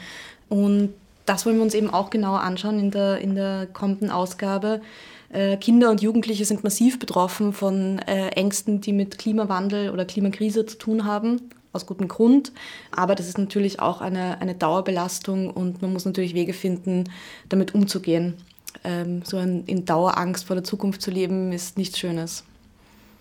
Und 0.51 0.93
das 1.25 1.47
wollen 1.47 1.57
wir 1.57 1.63
uns 1.63 1.75
eben 1.75 1.91
auch 1.91 2.11
genauer 2.11 2.41
anschauen 2.41 2.79
in 2.79 2.91
der, 2.91 3.19
in 3.19 3.35
der 3.35 3.67
kommenden 3.73 4.11
Ausgabe. 4.11 4.83
Äh, 5.31 5.57
Kinder 5.57 5.91
und 5.91 6.03
Jugendliche 6.03 6.45
sind 6.45 6.63
massiv 6.63 6.99
betroffen 6.99 7.53
von 7.55 7.99
äh, 8.01 8.29
Ängsten, 8.29 8.81
die 8.83 8.93
mit 8.93 9.19
Klimawandel 9.19 9.91
oder 9.91 10.05
Klimakrise 10.05 10.67
zu 10.67 10.77
tun 10.77 11.05
haben, 11.05 11.51
aus 11.73 11.87
gutem 11.87 12.07
Grund. 12.07 12.53
Aber 12.93 13.15
das 13.15 13.29
ist 13.29 13.39
natürlich 13.39 13.81
auch 13.81 14.03
eine, 14.03 14.41
eine 14.43 14.55
Dauerbelastung 14.55 15.51
und 15.51 15.81
man 15.81 15.93
muss 15.93 16.05
natürlich 16.05 16.35
Wege 16.35 16.53
finden, 16.53 17.05
damit 17.49 17.75
umzugehen 17.75 18.35
ähm, 18.87 19.23
so 19.25 19.39
in, 19.39 19.65
in 19.67 19.85
Dauerangst 19.85 20.47
vor 20.47 20.57
der 20.57 20.65
Zukunft 20.65 21.03
zu 21.03 21.11
leben, 21.11 21.53
ist 21.53 21.77
nichts 21.77 21.99
Schönes. 21.99 22.45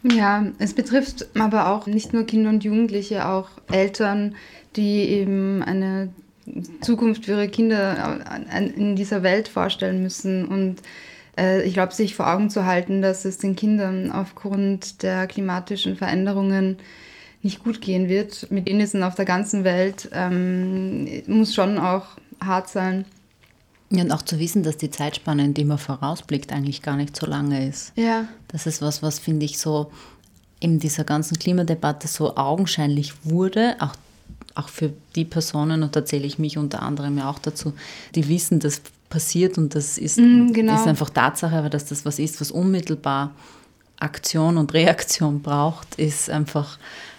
Ja, 0.04 0.46
es 0.60 0.74
betrifft 0.74 1.28
aber 1.38 1.72
auch 1.72 1.88
nicht 1.88 2.14
nur 2.14 2.26
Kinder 2.26 2.50
und 2.50 2.64
Jugendliche, 2.64 3.28
auch 3.28 3.50
Eltern, 3.72 4.36
die 4.76 5.00
eben 5.00 5.64
eine 5.64 6.10
Zukunft 6.82 7.26
für 7.26 7.32
ihre 7.32 7.48
Kinder 7.48 8.20
in 8.76 8.96
dieser 8.96 9.24
Welt 9.24 9.48
vorstellen 9.48 10.04
müssen. 10.04 10.46
Und 10.46 10.78
äh, 11.38 11.64
ich 11.64 11.74
glaube, 11.74 11.94
sich 11.94 12.14
vor 12.14 12.32
Augen 12.32 12.52
zu 12.52 12.66
halten, 12.66 13.02
dass 13.02 13.26
es 13.26 13.40
den 13.40 13.56
Kindern 13.56 14.12
aufgrund 14.12 15.02
der 15.02 15.26
klimatischen 15.26 15.96
Veränderungen 15.96 16.78
nicht 17.42 17.64
gut 17.64 17.82
gehen 17.82 18.08
wird, 18.10 18.52
mit 18.52 18.68
denen 18.68 19.04
auf 19.04 19.16
der 19.16 19.26
ganzen 19.26 19.64
Welt, 19.64 20.10
ähm, 20.14 21.24
muss 21.28 21.56
schon 21.56 21.80
auch 21.80 22.06
hart 22.44 22.70
sein. 22.70 23.06
Ja, 23.92 24.04
und 24.04 24.12
auch 24.12 24.24
zu 24.24 24.40
wissen, 24.40 24.64
dass 24.64 24.78
die 24.78 24.90
Zeitspanne, 24.90 25.46
in 25.46 25.54
die 25.54 25.66
man 25.66 25.78
vorausblickt, 25.78 26.52
eigentlich 26.52 26.82
gar 26.82 26.96
nicht 26.96 27.16
so 27.16 27.26
lange 27.28 27.68
ist. 27.68 27.94
Ja. 27.96 28.28
Das 28.48 28.66
ist 28.66 28.82
was, 28.82 29.04
was 29.04 29.20
finde 29.20 29.46
ich 29.46 29.60
so 29.60 29.92
in 30.60 30.80
dieser 30.80 31.04
ganzen 31.04 31.38
Klimadebatte 31.38 32.08
so 32.08 32.36
augenscheinlich 32.36 33.14
wurde, 33.24 33.76
auch, 33.80 33.94
auch 34.56 34.70
für 34.70 34.92
die 35.16 35.26
Personen, 35.26 35.84
und 35.84 35.96
da 35.96 36.04
zähle 36.04 36.26
ich 36.26 36.40
mich 36.40 36.58
unter 36.58 36.82
anderem 36.82 37.18
ja 37.18 37.30
auch 37.30 37.40
dazu, 37.40 37.74
die 38.16 38.28
wissen, 38.28 38.60
dass 38.60 38.82
passiert 39.10 39.58
und 39.58 39.76
das 39.76 39.98
ist, 39.98 40.18
Mm, 40.18 40.52
genau. 40.52 40.76
ist 40.76 40.88
einfach 40.88 41.10
Tatsache, 41.10 41.56
aber 41.56 41.70
dass 41.70 41.86
das 41.86 42.06
was 42.06 42.20
ist, 42.20 42.42
was 42.42 42.52
unmittelbar 42.52 43.32
Aktion 43.98 44.58
und 44.58 44.74
Reaktion 44.74 45.42
braucht, 45.42 45.96
ist 45.96 46.30
einfach, 46.30 46.78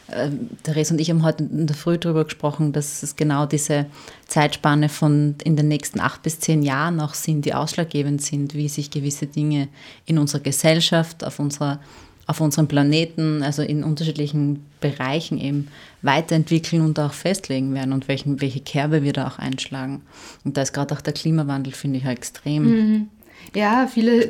äh, 0.09 0.31
Therese 0.63 0.95
und 0.95 1.01
ich 1.01 1.11
haben 1.11 1.23
heute 1.23 1.45
in 1.45 1.67
der 1.67 1.77
Früh 1.77 1.99
darüber 1.99 2.25
gesprochen, 2.25 2.73
dass 2.73 3.03
es 3.03 3.17
genau 3.17 3.47
diese 3.47 3.87
Zeitspanne 4.27 4.89
von 4.89 5.35
in 5.45 5.57
den 5.57 5.69
nächsten 5.69 6.01
acht 6.01 6.23
bis 6.23 6.41
zehn 6.41 6.63
Jahren 6.63 7.01
auch 7.01 7.15
sind, 7.15 7.45
die 7.45 7.55
ausschlaggebend 7.55 8.23
sind, 8.23 8.55
wie 8.55 8.69
sich 8.69 8.91
gewisse 8.91 9.27
Dinge 9.27 9.69
in 10.05 10.19
unserer 10.19 10.43
Gesellschaft, 10.43 11.25
auf 11.25 11.39
unserer 11.39 11.81
auf 12.29 12.41
unserem 12.41 12.67
Planeten, 12.67 13.43
also 13.43 13.63
in 13.63 13.85
unterschiedlichen 13.85 14.67
Bereichen 14.81 15.39
eben 15.39 15.69
weiterentwickeln 16.03 16.83
und 16.83 16.99
auch 16.99 17.13
festlegen 17.13 17.73
werden 17.73 17.93
und 17.93 18.09
welchen, 18.09 18.41
welche 18.41 18.61
Kerbe 18.61 19.05
wir 19.05 19.13
da 19.13 19.29
auch 19.29 19.39
einschlagen. 19.39 20.03
Und 20.45 20.57
da 20.57 20.63
ist 20.63 20.73
gerade 20.73 20.93
auch 20.93 21.01
der 21.01 21.13
Klimawandel, 21.13 21.73
finde 21.73 21.99
ich, 21.99 22.05
extrem. 22.05 23.09
Ja, 23.55 23.87
viele. 23.87 24.29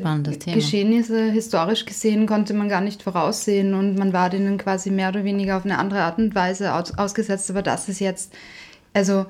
Geschehnisse 0.54 1.30
historisch 1.30 1.84
gesehen 1.84 2.26
konnte 2.26 2.54
man 2.54 2.68
gar 2.68 2.80
nicht 2.80 3.02
voraussehen 3.02 3.74
und 3.74 3.96
man 3.98 4.12
war 4.12 4.30
denen 4.30 4.58
quasi 4.58 4.90
mehr 4.90 5.08
oder 5.08 5.24
weniger 5.24 5.56
auf 5.56 5.64
eine 5.64 5.78
andere 5.78 6.02
Art 6.02 6.18
und 6.18 6.34
Weise 6.34 6.74
aus, 6.74 6.96
ausgesetzt. 6.96 7.50
Aber 7.50 7.62
das 7.62 7.88
ist 7.88 8.00
jetzt, 8.00 8.32
also 8.92 9.26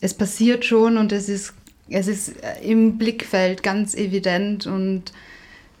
es 0.00 0.14
passiert 0.14 0.64
schon 0.64 0.96
und 0.96 1.12
es 1.12 1.28
ist, 1.28 1.54
es 1.88 2.08
ist 2.08 2.28
äh, 2.42 2.62
im 2.62 2.98
Blickfeld 2.98 3.62
ganz 3.62 3.94
evident 3.94 4.66
und 4.66 5.12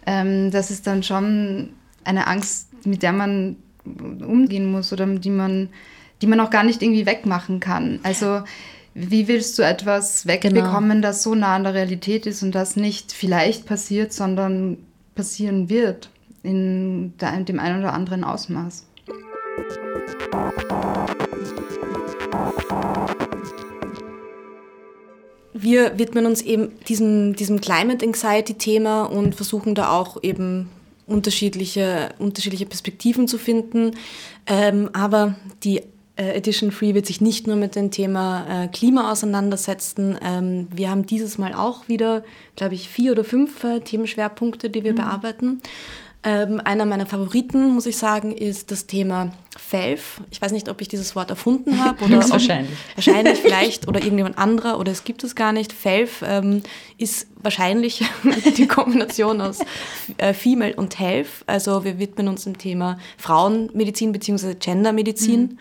ähm, 0.06 0.50
das 0.50 0.70
ist 0.70 0.86
dann 0.86 1.02
schon 1.02 1.70
eine 2.04 2.26
Angst, 2.28 2.68
mit 2.86 3.02
der 3.02 3.12
man 3.12 3.56
umgehen 3.84 4.70
muss 4.70 4.92
oder 4.92 5.06
die 5.06 5.30
man, 5.30 5.68
die 6.22 6.26
man 6.26 6.40
auch 6.40 6.50
gar 6.50 6.64
nicht 6.64 6.82
irgendwie 6.82 7.06
wegmachen 7.06 7.60
kann. 7.60 8.00
Also 8.02 8.42
wie 8.98 9.28
willst 9.28 9.58
du 9.58 9.62
etwas 9.62 10.26
wegbekommen, 10.26 11.02
das 11.02 11.22
so 11.22 11.34
nah 11.34 11.54
an 11.54 11.64
der 11.64 11.74
Realität 11.74 12.24
ist 12.24 12.42
und 12.42 12.54
das 12.54 12.76
nicht 12.76 13.12
vielleicht 13.12 13.66
passiert, 13.66 14.14
sondern 14.14 14.78
passieren 15.14 15.68
wird 15.68 16.08
in 16.42 17.12
dem 17.20 17.60
einen 17.60 17.80
oder 17.80 17.92
anderen 17.92 18.24
Ausmaß? 18.24 18.86
Wir 25.52 25.98
widmen 25.98 26.24
uns 26.24 26.40
eben 26.40 26.70
diesem, 26.88 27.36
diesem 27.36 27.60
Climate 27.60 28.06
Anxiety-Thema 28.06 29.04
und 29.04 29.34
versuchen 29.34 29.74
da 29.74 29.90
auch 29.90 30.22
eben 30.22 30.70
unterschiedliche, 31.06 32.14
unterschiedliche 32.18 32.64
Perspektiven 32.64 33.28
zu 33.28 33.36
finden. 33.36 33.90
Ähm, 34.46 34.88
aber 34.94 35.34
die 35.64 35.82
Edition 36.22 36.72
Free 36.72 36.94
wird 36.94 37.06
sich 37.06 37.20
nicht 37.20 37.46
nur 37.46 37.56
mit 37.56 37.76
dem 37.76 37.90
Thema 37.90 38.64
äh, 38.64 38.68
Klima 38.68 39.12
auseinandersetzen. 39.12 40.18
Ähm, 40.22 40.68
wir 40.74 40.90
haben 40.90 41.06
dieses 41.06 41.38
Mal 41.38 41.54
auch 41.54 41.88
wieder, 41.88 42.24
glaube 42.56 42.74
ich, 42.74 42.88
vier 42.88 43.12
oder 43.12 43.24
fünf 43.24 43.62
äh, 43.64 43.80
Themenschwerpunkte, 43.80 44.70
die 44.70 44.82
wir 44.82 44.94
bearbeiten. 44.94 45.60
Ähm, 46.28 46.60
einer 46.64 46.86
meiner 46.86 47.06
Favoriten, 47.06 47.72
muss 47.72 47.86
ich 47.86 47.98
sagen, 47.98 48.32
ist 48.32 48.72
das 48.72 48.88
Thema 48.88 49.30
FELF. 49.56 50.20
Ich 50.32 50.42
weiß 50.42 50.50
nicht, 50.50 50.68
ob 50.68 50.80
ich 50.80 50.88
dieses 50.88 51.14
Wort 51.14 51.30
erfunden 51.30 51.78
habe 51.84 52.04
oder 52.04 52.16
ob, 52.16 52.22
Höchstwahrscheinlich. 52.22 52.76
wahrscheinlich 52.96 53.38
vielleicht 53.42 53.86
oder 53.86 54.00
irgendjemand 54.00 54.36
anderer 54.36 54.80
oder 54.80 54.90
es 54.90 55.04
gibt 55.04 55.22
es 55.22 55.36
gar 55.36 55.52
nicht. 55.52 55.72
FELF 55.72 56.24
ähm, 56.26 56.62
ist 56.98 57.28
wahrscheinlich 57.36 58.04
die 58.56 58.66
Kombination 58.66 59.40
aus 59.40 59.60
äh, 60.18 60.32
Female 60.34 60.74
und 60.74 60.98
Health. 60.98 61.28
Also 61.46 61.84
wir 61.84 62.00
widmen 62.00 62.26
uns 62.26 62.42
dem 62.42 62.58
Thema 62.58 62.98
Frauenmedizin 63.18 64.10
bzw. 64.10 64.54
Gendermedizin. 64.54 65.58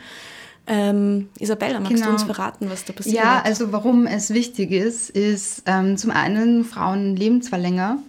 Ähm, 0.67 1.29
Isabella, 1.39 1.79
magst 1.79 1.93
Genau. 1.95 2.07
du 2.07 2.11
uns 2.13 2.23
verraten, 2.23 2.69
was 2.69 2.85
da 2.85 2.93
passiert? 2.93 3.15
Ja, 3.15 3.41
also 3.43 3.71
warum 3.71 4.07
es 4.07 4.33
wichtig 4.33 4.71
ist, 4.71 5.09
ist 5.11 5.63
ähm, 5.67 5.95
zum 5.97 6.11
einen, 6.11 6.63
Frauen 6.63 7.15
leben 7.15 7.41
zwar 7.41 7.59
länger, 7.59 7.99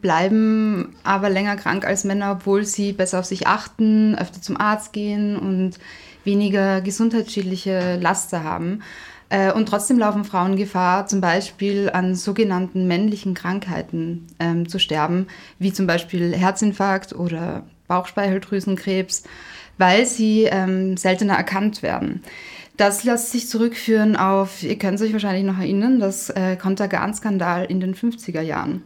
bleiben 0.00 0.94
aber 1.04 1.28
länger 1.28 1.56
krank 1.56 1.84
als 1.84 2.04
Männer, 2.04 2.32
obwohl 2.32 2.64
sie 2.64 2.92
besser 2.92 3.18
auf 3.18 3.24
sich 3.26 3.46
achten, 3.46 4.14
öfter 4.16 4.40
zum 4.40 4.56
Arzt 4.58 4.92
gehen 4.92 5.36
und 5.36 5.72
weniger 6.24 6.80
gesundheitsschädliche 6.80 7.96
Laster 8.00 8.42
haben. 8.42 8.82
Äh, 9.30 9.52
Und 9.52 9.66
trotzdem 9.68 9.98
laufen 9.98 10.24
Frauen 10.24 10.56
Gefahr, 10.56 11.06
zum 11.06 11.20
Beispiel 11.20 11.90
an 11.90 12.14
sogenannten 12.14 12.86
männlichen 12.86 13.34
Krankheiten 13.34 14.26
ähm, 14.38 14.66
zu 14.68 14.78
sterben, 14.78 15.26
wie 15.58 15.72
zum 15.74 15.86
Beispiel 15.86 16.34
Herzinfarkt 16.34 17.14
oder 17.14 17.64
Bauchspeicheldrüsenkrebs, 17.88 19.24
weil 19.78 20.04
sie 20.06 20.44
ähm, 20.44 20.96
seltener 20.96 21.34
erkannt 21.34 21.82
werden. 21.82 22.22
Das 22.76 23.02
lässt 23.02 23.32
sich 23.32 23.48
zurückführen 23.48 24.14
auf, 24.14 24.62
ihr 24.62 24.78
könnt 24.78 25.00
euch 25.00 25.12
wahrscheinlich 25.12 25.44
noch 25.44 25.58
erinnern, 25.58 25.98
das 25.98 26.30
äh, 26.30 26.56
Contergan-Skandal 26.56 27.64
in 27.64 27.80
den 27.80 27.94
50er 27.94 28.40
Jahren. 28.40 28.82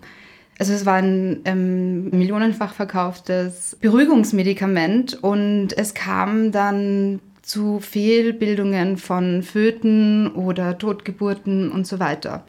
Also 0.58 0.72
es 0.72 0.86
war 0.86 0.94
ein 0.94 1.40
ähm, 1.44 2.10
millionenfach 2.10 2.72
verkauftes 2.72 3.76
Beruhigungsmedikament 3.80 5.22
und 5.22 5.76
es 5.76 5.92
kam 5.92 6.52
dann 6.52 7.20
zu 7.42 7.80
Fehlbildungen 7.80 8.96
von 8.96 9.42
Föten 9.42 10.28
oder 10.28 10.78
Totgeburten 10.78 11.70
und 11.70 11.86
so 11.86 11.98
weiter. 11.98 12.44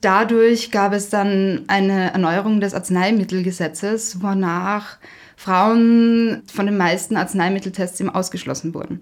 Dadurch 0.00 0.70
gab 0.70 0.92
es 0.92 1.08
dann 1.08 1.62
eine 1.68 2.12
Erneuerung 2.12 2.60
des 2.60 2.74
Arzneimittelgesetzes, 2.74 4.22
wonach 4.22 4.98
Frauen 5.36 6.42
von 6.52 6.66
den 6.66 6.76
meisten 6.76 7.16
Arzneimitteltests 7.16 8.00
eben 8.00 8.10
ausgeschlossen 8.10 8.74
wurden. 8.74 9.00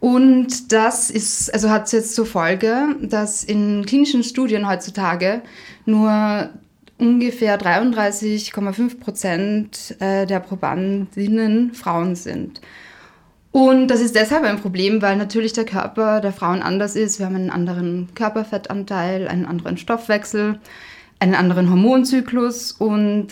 Und 0.00 0.72
das 0.72 1.10
ist, 1.10 1.52
also 1.54 1.70
hat 1.70 1.90
jetzt 1.92 2.14
zur 2.14 2.26
Folge, 2.26 2.96
dass 3.00 3.42
in 3.42 3.86
klinischen 3.86 4.22
Studien 4.22 4.68
heutzutage 4.68 5.40
nur 5.86 6.50
ungefähr 6.98 7.58
33,5 7.58 9.00
Prozent 9.00 9.96
äh, 10.00 10.26
der 10.26 10.40
Probandinnen 10.40 11.72
Frauen 11.72 12.16
sind. 12.16 12.60
Und 13.50 13.88
das 13.88 14.00
ist 14.00 14.16
deshalb 14.16 14.44
ein 14.44 14.60
Problem, 14.60 15.00
weil 15.00 15.16
natürlich 15.16 15.52
der 15.52 15.64
Körper 15.64 16.20
der 16.20 16.32
Frauen 16.32 16.60
anders 16.60 16.96
ist. 16.96 17.18
Wir 17.18 17.26
haben 17.26 17.36
einen 17.36 17.50
anderen 17.50 18.08
Körperfettanteil, 18.14 19.28
einen 19.28 19.46
anderen 19.46 19.76
Stoffwechsel, 19.76 20.58
einen 21.20 21.34
anderen 21.34 21.70
Hormonzyklus 21.70 22.72
und 22.72 23.28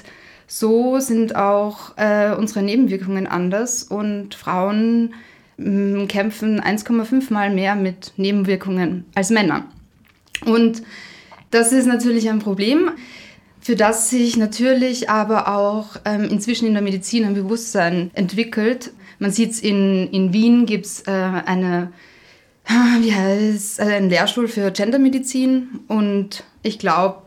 so 0.47 1.01
sind 1.01 1.37
auch 1.37 1.97
äh, 1.97 2.35
unsere 2.37 2.63
Nebenwirkungen 2.63 3.27
anders 3.27 3.83
und 3.83 4.35
Frauen 4.35 5.15
mh, 5.57 6.07
kämpfen 6.07 6.61
1,5 6.61 7.33
mal 7.33 7.51
mehr 7.51 7.75
mit 7.75 8.13
Nebenwirkungen 8.17 9.05
als 9.15 9.31
Männer. 9.31 9.65
Und 10.45 10.83
das 11.51 11.73
ist 11.73 11.87
natürlich 11.87 12.29
ein 12.29 12.39
Problem, 12.39 12.91
für 13.61 13.77
das 13.77 14.11
sich 14.11 14.37
natürlich 14.37 15.09
aber 15.09 15.49
auch 15.49 15.97
ähm, 16.05 16.25
inzwischen 16.25 16.67
in 16.67 16.73
der 16.73 16.83
Medizin 16.83 17.25
ein 17.25 17.35
Bewusstsein 17.35 18.11
entwickelt. 18.15 18.93
Man 19.21 19.31
sieht 19.31 19.53
es 19.53 19.61
in, 19.61 20.09
in 20.11 20.33
Wien, 20.33 20.67
gibt 20.67 20.87
es 20.87 21.07
äh, 21.07 21.11
eine, 21.11 21.93
wie 23.01 23.13
also 23.13 23.83
einen 23.83 24.11
Lehrstuhl 24.11 24.49
für 24.49 24.73
Gendermedizin 24.73 25.81
und 25.87 26.43
ich 26.63 26.79
glaube, 26.79 27.23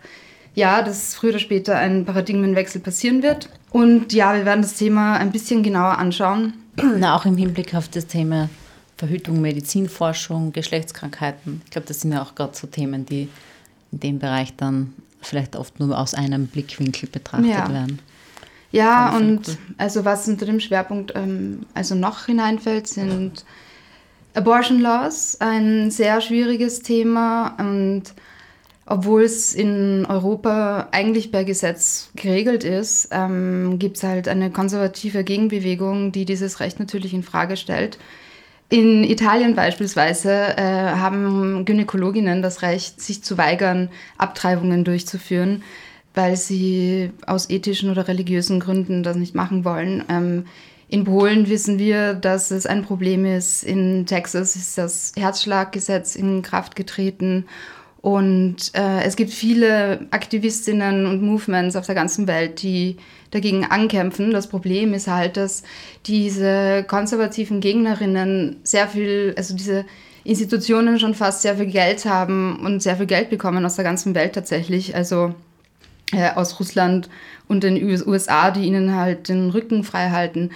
ja, 0.56 0.82
dass 0.82 1.14
früher 1.16 1.32
oder 1.32 1.40
später 1.40 1.78
ein 1.78 2.06
Paradigmenwechsel 2.06 2.82
passieren 2.82 3.22
wird. 3.22 3.50
Und 3.72 4.14
ja, 4.14 4.34
wir 4.36 4.46
werden 4.46 4.62
das 4.62 4.76
Thema 4.76 5.18
ein 5.18 5.32
bisschen 5.32 5.62
genauer 5.64 5.98
anschauen. 5.98 6.54
Na, 6.98 7.16
auch 7.16 7.26
im 7.26 7.38
Hinblick 7.38 7.76
auf 7.76 7.88
das 7.90 8.08
Thema 8.08 8.50
Verhütung, 8.98 9.42
Medizinforschung, 9.42 10.54
Geschlechtskrankheiten. 10.54 11.62
Ich 11.66 11.72
glaube, 11.72 11.88
das 11.88 12.02
sind 12.02 12.14
ja 12.14 12.22
auch 12.22 12.36
gerade 12.36 12.56
so 12.56 12.68
Themen, 12.68 13.06
die 13.06 13.28
in 13.92 14.00
dem 14.00 14.20
Bereich 14.20 14.56
dann 14.56 14.94
vielleicht 15.22 15.56
oft 15.56 15.80
nur 15.80 15.98
aus 15.98 16.14
einem 16.14 16.48
Blickwinkel 16.48 17.10
betrachtet 17.10 17.50
Ja. 17.50 17.70
werden. 17.70 18.00
Ja, 18.72 19.16
und 19.16 19.48
cool. 19.48 19.58
also 19.78 20.04
was 20.06 20.28
unter 20.28 20.46
dem 20.46 20.60
Schwerpunkt 20.60 21.14
ähm, 21.16 21.66
also 21.74 21.96
noch 21.96 22.26
hineinfällt, 22.26 22.88
sind 22.88 23.46
Abortion 24.34 24.82
Laws, 24.82 25.38
ein 25.40 25.92
sehr 25.92 26.20
schwieriges 26.20 26.82
Thema 26.82 27.56
und 27.58 28.04
obwohl 28.88 29.24
es 29.24 29.56
in 29.56 30.06
Europa 30.06 30.90
eigentlich 30.92 31.32
per 31.32 31.44
Gesetz 31.44 32.12
geregelt 32.16 32.64
ist, 32.64 33.10
ähm, 33.12 33.80
gibt 33.80 33.98
es 33.98 34.04
halt 34.04 34.28
eine 34.28 34.52
konservative 34.52 35.24
Gegenbewegung, 35.24 36.12
die 36.12 36.26
dieses 36.26 36.60
Recht 36.60 36.80
natürlich 36.80 37.14
in 37.14 37.24
Frage 37.24 37.58
stellt. 37.58 37.98
In 38.70 39.04
Italien 39.04 39.56
beispielsweise 39.56 40.58
äh, 40.58 40.62
haben 40.62 41.66
Gynäkologinnen 41.66 42.42
das 42.42 42.62
Recht, 42.62 43.02
sich 43.02 43.24
zu 43.24 43.38
weigern, 43.38 43.90
Abtreibungen 44.18 44.84
durchzuführen, 44.84 45.64
weil 46.14 46.36
sie 46.36 47.12
aus 47.26 47.50
ethischen 47.50 47.90
oder 47.90 48.08
religiösen 48.08 48.60
Gründen 48.60 49.02
das 49.02 49.18
nicht 49.18 49.36
machen 49.36 49.66
wollen. 49.66 50.04
Ähm, 50.10 50.46
in 50.88 51.04
Polen 51.04 51.50
wissen 51.50 51.80
wir, 51.80 52.14
dass 52.14 52.52
es 52.52 52.68
ein 52.68 52.84
Problem 52.84 53.26
ist. 53.26 53.64
In 53.64 54.06
Texas 54.06 54.56
ist 54.56 54.78
das 54.78 55.14
Herzschlaggesetz 55.18 56.16
in 56.16 56.44
Kraft 56.44 56.76
getreten. 56.76 57.46
Und 58.06 58.70
äh, 58.76 59.02
es 59.02 59.16
gibt 59.16 59.32
viele 59.32 60.06
Aktivistinnen 60.12 61.08
und 61.08 61.24
Movements 61.24 61.76
auf 61.76 61.88
der 61.88 61.96
ganzen 61.96 62.28
Welt, 62.28 62.62
die 62.62 62.98
dagegen 63.32 63.66
ankämpfen. 63.66 64.30
Das 64.30 64.46
Problem 64.46 64.94
ist 64.94 65.08
halt, 65.08 65.38
dass 65.38 65.64
diese 66.06 66.86
konservativen 66.88 67.62
Gegnerinnen 67.62 68.58
sehr 68.62 68.88
viel, 68.88 69.34
also 69.36 69.56
diese 69.56 69.86
Institutionen 70.24 71.00
schon 71.00 71.16
fast 71.16 71.42
sehr 71.42 71.58
viel 71.58 71.66
Geld 71.66 72.06
haben 72.06 72.60
und 72.64 72.84
sehr 72.84 72.96
viel 72.96 73.08
Geld 73.08 73.32
bekommen 73.32 73.66
aus 73.66 73.76
der 73.76 73.86
ganzen 73.86 74.14
Welt 74.14 74.34
tatsächlich. 74.34 74.96
Also 74.96 75.34
äh, 76.12 76.30
aus 76.36 76.60
Russland 76.60 77.10
und 77.48 77.64
den 77.64 77.84
USA, 78.08 78.52
die 78.52 78.66
ihnen 78.66 78.94
halt 78.94 79.30
den 79.30 79.50
Rücken 79.50 79.84
frei 79.84 80.12
halten. 80.12 80.52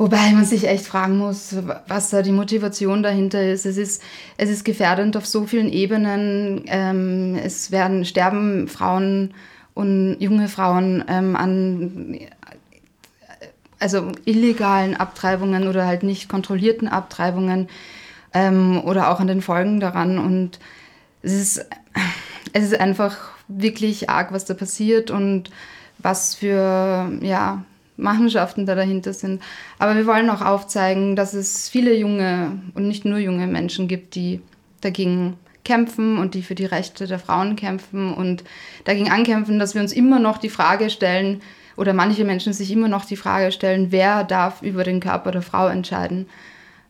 Wobei 0.00 0.32
man 0.32 0.46
sich 0.46 0.66
echt 0.66 0.86
fragen 0.86 1.18
muss, 1.18 1.54
was 1.86 2.08
da 2.08 2.22
die 2.22 2.32
Motivation 2.32 3.02
dahinter 3.02 3.46
ist. 3.46 3.66
Es 3.66 3.76
ist, 3.76 4.02
es 4.38 4.48
ist 4.48 4.64
gefährdend 4.64 5.14
auf 5.14 5.26
so 5.26 5.44
vielen 5.44 5.70
Ebenen. 5.70 6.62
Ähm, 6.68 7.38
es 7.44 7.70
werden 7.70 8.06
sterben 8.06 8.66
Frauen 8.66 9.34
und 9.74 10.16
junge 10.18 10.48
Frauen 10.48 11.04
ähm, 11.06 11.36
an 11.36 12.18
also 13.78 14.12
illegalen 14.24 14.96
Abtreibungen 14.96 15.68
oder 15.68 15.86
halt 15.86 16.02
nicht 16.02 16.30
kontrollierten 16.30 16.88
Abtreibungen 16.88 17.68
ähm, 18.32 18.80
oder 18.82 19.10
auch 19.10 19.20
an 19.20 19.26
den 19.26 19.42
Folgen 19.42 19.80
daran. 19.80 20.18
Und 20.18 20.60
es 21.20 21.34
ist, 21.34 21.66
es 22.54 22.64
ist 22.64 22.80
einfach 22.80 23.18
wirklich 23.48 24.08
arg, 24.08 24.32
was 24.32 24.46
da 24.46 24.54
passiert 24.54 25.10
und 25.10 25.50
was 25.98 26.34
für 26.34 27.12
ja, 27.20 27.64
Machenschaften 28.00 28.66
da 28.66 28.74
dahinter 28.74 29.12
sind. 29.12 29.42
Aber 29.78 29.96
wir 29.96 30.06
wollen 30.06 30.30
auch 30.30 30.42
aufzeigen, 30.42 31.16
dass 31.16 31.34
es 31.34 31.68
viele 31.68 31.96
junge 31.96 32.60
und 32.74 32.88
nicht 32.88 33.04
nur 33.04 33.18
junge 33.18 33.46
Menschen 33.46 33.88
gibt, 33.88 34.14
die 34.14 34.40
dagegen 34.80 35.36
kämpfen 35.64 36.18
und 36.18 36.34
die 36.34 36.42
für 36.42 36.54
die 36.54 36.64
Rechte 36.64 37.06
der 37.06 37.18
Frauen 37.18 37.54
kämpfen 37.56 38.14
und 38.14 38.44
dagegen 38.84 39.10
ankämpfen, 39.10 39.58
dass 39.58 39.74
wir 39.74 39.82
uns 39.82 39.92
immer 39.92 40.18
noch 40.18 40.38
die 40.38 40.48
Frage 40.48 40.90
stellen, 40.90 41.40
oder 41.80 41.94
manche 41.94 42.26
Menschen 42.26 42.52
sich 42.52 42.70
immer 42.70 42.88
noch 42.88 43.06
die 43.06 43.16
Frage 43.16 43.52
stellen, 43.52 43.90
wer 43.90 44.22
darf 44.22 44.60
über 44.60 44.84
den 44.84 45.00
Körper 45.00 45.32
der 45.32 45.40
Frau 45.40 45.66
entscheiden, 45.66 46.26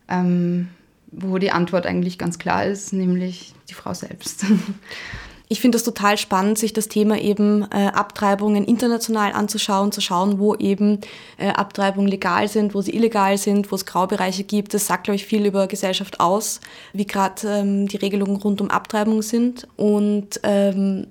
ähm, 0.09 0.67
wo 1.11 1.37
die 1.37 1.51
Antwort 1.51 1.85
eigentlich 1.85 2.17
ganz 2.17 2.39
klar 2.39 2.65
ist, 2.65 2.91
nämlich 2.91 3.53
die 3.69 3.73
Frau 3.73 3.93
selbst. 3.93 4.45
Ich 5.51 5.59
finde 5.59 5.75
es 5.75 5.83
total 5.83 6.17
spannend, 6.17 6.57
sich 6.57 6.71
das 6.71 6.87
Thema 6.87 7.19
eben 7.19 7.63
äh, 7.73 7.87
Abtreibungen 7.87 8.63
international 8.63 9.33
anzuschauen, 9.33 9.91
zu 9.91 9.99
schauen, 9.99 10.39
wo 10.39 10.55
eben 10.55 11.01
äh, 11.37 11.49
Abtreibungen 11.49 12.07
legal 12.07 12.47
sind, 12.47 12.73
wo 12.73 12.81
sie 12.81 12.95
illegal 12.95 13.37
sind, 13.37 13.69
wo 13.69 13.75
es 13.75 13.85
Graubereiche 13.85 14.45
gibt. 14.45 14.73
Das 14.73 14.87
sagt, 14.87 15.03
glaube 15.03 15.17
ich, 15.17 15.25
viel 15.25 15.45
über 15.45 15.67
Gesellschaft 15.67 16.21
aus, 16.21 16.61
wie 16.93 17.05
gerade 17.05 17.45
ähm, 17.49 17.85
die 17.89 17.97
Regelungen 17.97 18.37
rund 18.37 18.61
um 18.61 18.69
Abtreibung 18.69 19.21
sind. 19.21 19.67
Und 19.75 20.39
ähm, 20.43 21.07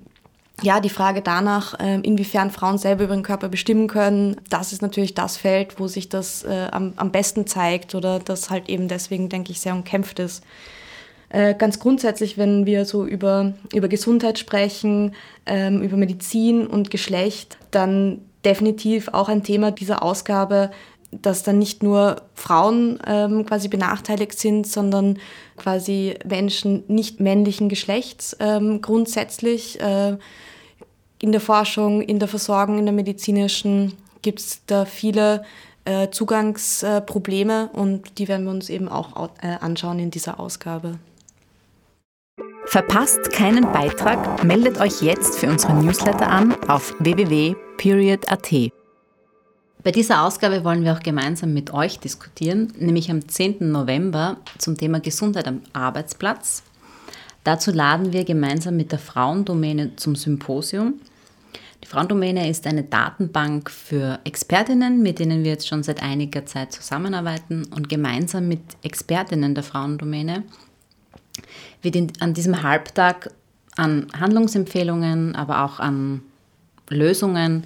ja, 0.63 0.79
die 0.79 0.89
Frage 0.89 1.21
danach, 1.21 1.79
äh, 1.79 1.99
inwiefern 1.99 2.49
Frauen 2.49 2.79
selber 2.79 3.03
über 3.03 3.13
ihren 3.13 3.21
Körper 3.21 3.47
bestimmen 3.47 3.87
können, 3.87 4.37
das 4.49 4.73
ist 4.73 4.81
natürlich 4.81 5.13
das 5.13 5.37
Feld, 5.37 5.79
wo 5.79 5.87
sich 5.87 6.09
das 6.09 6.41
äh, 6.45 6.67
am, 6.71 6.93
am 6.95 7.11
besten 7.11 7.45
zeigt 7.45 7.93
oder 7.93 8.17
das 8.17 8.49
halt 8.49 8.69
eben 8.69 8.87
deswegen, 8.87 9.29
denke 9.29 9.51
ich, 9.51 9.59
sehr 9.59 9.75
umkämpft 9.75 10.17
ist. 10.17 10.43
Äh, 11.31 11.55
ganz 11.55 11.79
grundsätzlich, 11.79 12.37
wenn 12.37 12.65
wir 12.65 12.83
so 12.83 13.05
über, 13.05 13.53
über 13.73 13.87
Gesundheit 13.87 14.37
sprechen, 14.37 15.15
ähm, 15.45 15.81
über 15.81 15.95
Medizin 15.95 16.67
und 16.67 16.91
Geschlecht, 16.91 17.57
dann 17.71 18.19
definitiv 18.43 19.07
auch 19.09 19.29
ein 19.29 19.43
Thema 19.43 19.71
dieser 19.71 20.03
Ausgabe, 20.03 20.71
dass 21.11 21.43
dann 21.43 21.57
nicht 21.57 21.83
nur 21.83 22.21
Frauen 22.35 22.99
ähm, 23.07 23.45
quasi 23.45 23.69
benachteiligt 23.69 24.37
sind, 24.37 24.67
sondern 24.67 25.19
quasi 25.55 26.15
Menschen 26.25 26.83
nicht 26.87 27.21
männlichen 27.21 27.69
Geschlechts 27.69 28.35
ähm, 28.39 28.81
grundsätzlich. 28.81 29.79
Äh, 29.79 30.17
in 31.21 31.31
der 31.31 31.41
Forschung, 31.41 32.01
in 32.01 32.19
der 32.19 32.27
Versorgung, 32.27 32.79
in 32.79 32.85
der 32.85 32.93
medizinischen 32.93 33.93
gibt 34.21 34.39
es 34.39 34.65
da 34.65 34.85
viele 34.85 35.43
äh, 35.85 36.09
Zugangsprobleme 36.09 37.69
und 37.73 38.17
die 38.17 38.27
werden 38.27 38.45
wir 38.45 38.51
uns 38.51 38.69
eben 38.69 38.89
auch 38.89 39.29
äh, 39.41 39.47
anschauen 39.61 39.99
in 39.99 40.11
dieser 40.11 40.39
Ausgabe. 40.39 40.97
Verpasst 42.71 43.33
keinen 43.33 43.69
Beitrag, 43.73 44.45
meldet 44.45 44.79
euch 44.79 45.01
jetzt 45.01 45.37
für 45.37 45.49
unseren 45.49 45.83
Newsletter 45.83 46.29
an 46.29 46.55
auf 46.69 46.95
www.period.at. 46.99 48.71
Bei 49.83 49.91
dieser 49.91 50.23
Ausgabe 50.23 50.63
wollen 50.63 50.85
wir 50.85 50.93
auch 50.93 51.01
gemeinsam 51.01 51.53
mit 51.53 51.73
euch 51.73 51.99
diskutieren, 51.99 52.71
nämlich 52.79 53.11
am 53.11 53.27
10. 53.27 53.69
November 53.73 54.37
zum 54.57 54.77
Thema 54.77 55.01
Gesundheit 55.01 55.49
am 55.49 55.63
Arbeitsplatz. 55.73 56.63
Dazu 57.43 57.71
laden 57.71 58.13
wir 58.13 58.23
gemeinsam 58.23 58.77
mit 58.77 58.93
der 58.93 58.99
Frauendomäne 58.99 59.97
zum 59.97 60.15
Symposium. 60.15 60.93
Die 61.83 61.87
Frauendomäne 61.89 62.49
ist 62.49 62.65
eine 62.67 62.83
Datenbank 62.83 63.69
für 63.69 64.19
Expertinnen, 64.23 65.01
mit 65.03 65.19
denen 65.19 65.43
wir 65.43 65.51
jetzt 65.51 65.67
schon 65.67 65.83
seit 65.83 66.01
einiger 66.01 66.45
Zeit 66.45 66.71
zusammenarbeiten 66.71 67.65
und 67.75 67.89
gemeinsam 67.89 68.47
mit 68.47 68.61
Expertinnen 68.81 69.55
der 69.55 69.65
Frauendomäne 69.65 70.43
wird 71.81 71.95
in, 71.95 72.11
an 72.19 72.33
diesem 72.33 72.63
Halbtag 72.63 73.31
an 73.75 74.07
Handlungsempfehlungen, 74.19 75.35
aber 75.35 75.63
auch 75.63 75.79
an 75.79 76.21
Lösungen 76.89 77.65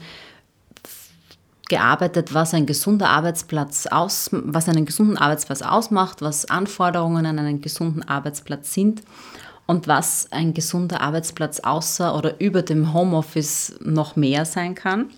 gearbeitet, 1.68 2.34
was 2.34 2.54
ein 2.54 2.66
gesunder 2.66 3.10
Arbeitsplatz 3.10 3.88
aus, 3.88 4.30
was 4.32 4.70
einen 4.70 4.86
gesunden 4.86 5.18
Arbeitsplatz 5.18 5.62
ausmacht, 5.62 6.22
was 6.22 6.46
Anforderungen 6.46 7.26
an 7.26 7.40
einen 7.40 7.62
gesunden 7.62 8.04
Arbeitsplatz 8.04 8.74
sind 8.74 9.02
und 9.66 9.88
was 9.88 10.32
ein 10.32 10.54
gesunder 10.54 11.02
Arbeitsplatz 11.02 11.60
außer 11.60 12.16
oder 12.16 12.40
über 12.40 12.62
dem 12.62 12.94
Homeoffice 12.94 13.76
noch 13.82 14.16
mehr 14.16 14.46
sein 14.46 14.76
kann. 14.76 15.10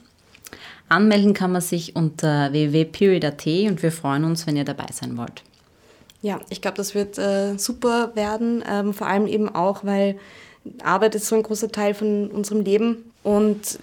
Anmelden 0.90 1.34
kann 1.34 1.52
man 1.52 1.62
sich 1.62 1.98
unter 1.98 2.54
www.period.at 2.54 3.46
und 3.46 3.84
wir 3.84 3.92
freuen 3.92 4.24
uns, 4.24 4.48
wenn 4.48 4.56
ihr 4.56 4.64
dabei 4.64 4.88
sein 4.94 5.18
wollt. 5.18 5.44
Ja, 6.22 6.40
ich 6.50 6.62
glaube, 6.62 6.78
das 6.78 6.96
wird 6.96 7.18
äh, 7.18 7.58
super 7.58 8.12
werden, 8.16 8.64
ähm, 8.68 8.94
vor 8.94 9.08
allem 9.08 9.28
eben 9.28 9.54
auch, 9.54 9.84
weil 9.84 10.18
Arbeit 10.84 11.16
ist 11.16 11.28
so 11.28 11.36
ein 11.36 11.44
großer 11.44 11.72
Teil 11.72 11.94
von 11.94 12.30
unserem 12.30 12.62
Leben 12.62 13.12
und 13.24 13.80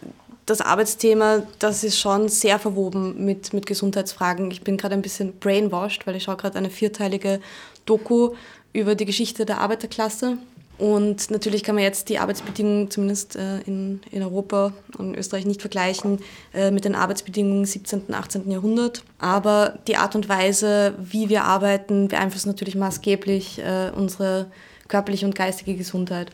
das 0.47 0.61
Arbeitsthema, 0.61 1.43
das 1.59 1.85
ist 1.85 1.99
schon 1.99 2.29
sehr 2.29 2.59
verwoben 2.59 3.25
mit, 3.25 3.53
mit 3.53 3.67
Gesundheitsfragen. 3.67 4.51
Ich 4.51 4.63
bin 4.63 4.77
gerade 4.77 4.95
ein 4.95 5.03
bisschen 5.03 5.39
brainwashed, 5.39 6.07
weil 6.07 6.17
ich 6.17 6.25
schaue 6.25 6.37
gerade 6.37 6.59
eine 6.59 6.71
vierteilige 6.71 7.41
Doku 7.87 8.35
über 8.73 8.95
die 8.95 9.07
Geschichte 9.07 9.47
der 9.47 9.61
Arbeiterklasse. 9.61 10.37
Und 10.77 11.31
natürlich 11.31 11.63
kann 11.63 11.77
man 11.77 11.85
jetzt 11.85 12.09
die 12.09 12.19
Arbeitsbedingungen 12.19 12.91
zumindest 12.91 13.37
äh, 13.37 13.61
in, 13.61 14.01
in 14.11 14.23
Europa 14.23 14.73
und 14.99 15.17
Österreich 15.17 15.47
nicht 15.47 15.61
vergleichen 15.61 16.19
äh, 16.53 16.73
mit 16.73 16.85
den 16.85 16.97
Arbeitsbedingungen 16.97 17.61
im 17.61 17.65
17. 17.65 18.03
und 18.09 18.15
18. 18.15 18.51
Jahrhundert. 18.51 19.05
Aber 19.19 19.79
die 19.87 19.97
Art 19.97 20.17
und 20.17 20.29
Weise, 20.29 20.95
wie 20.99 21.29
wir 21.29 21.45
arbeiten, 21.45 22.09
beeinflusst 22.09 22.47
natürlich 22.47 22.75
maßgeblich 22.75 23.61
äh, 23.61 23.93
unsere 23.95 24.47
körperliche 24.89 25.27
und 25.27 25.37
geistige 25.37 25.75
Gesundheit. 25.77 26.31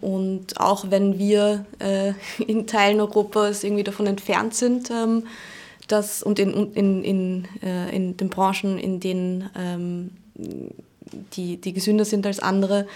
Und 0.00 0.60
auch 0.60 0.90
wenn 0.90 1.18
wir 1.18 1.64
in 2.46 2.66
Teilen 2.66 3.00
Europas 3.00 3.64
irgendwie 3.64 3.84
davon 3.84 4.06
entfernt 4.06 4.54
sind, 4.54 4.90
ähm, 4.90 5.24
dass, 5.88 6.22
und 6.22 6.38
in, 6.38 6.72
in, 6.74 7.04
in, 7.04 7.48
in 7.90 8.16
den 8.16 8.28
Branchen, 8.28 8.78
in 8.78 9.00
denen 9.00 9.48
ähm, 9.56 10.10
die, 11.36 11.60
die 11.60 11.72
gesünder 11.72 12.04
sind 12.04 12.26
als 12.26 12.40
andere. 12.40 12.86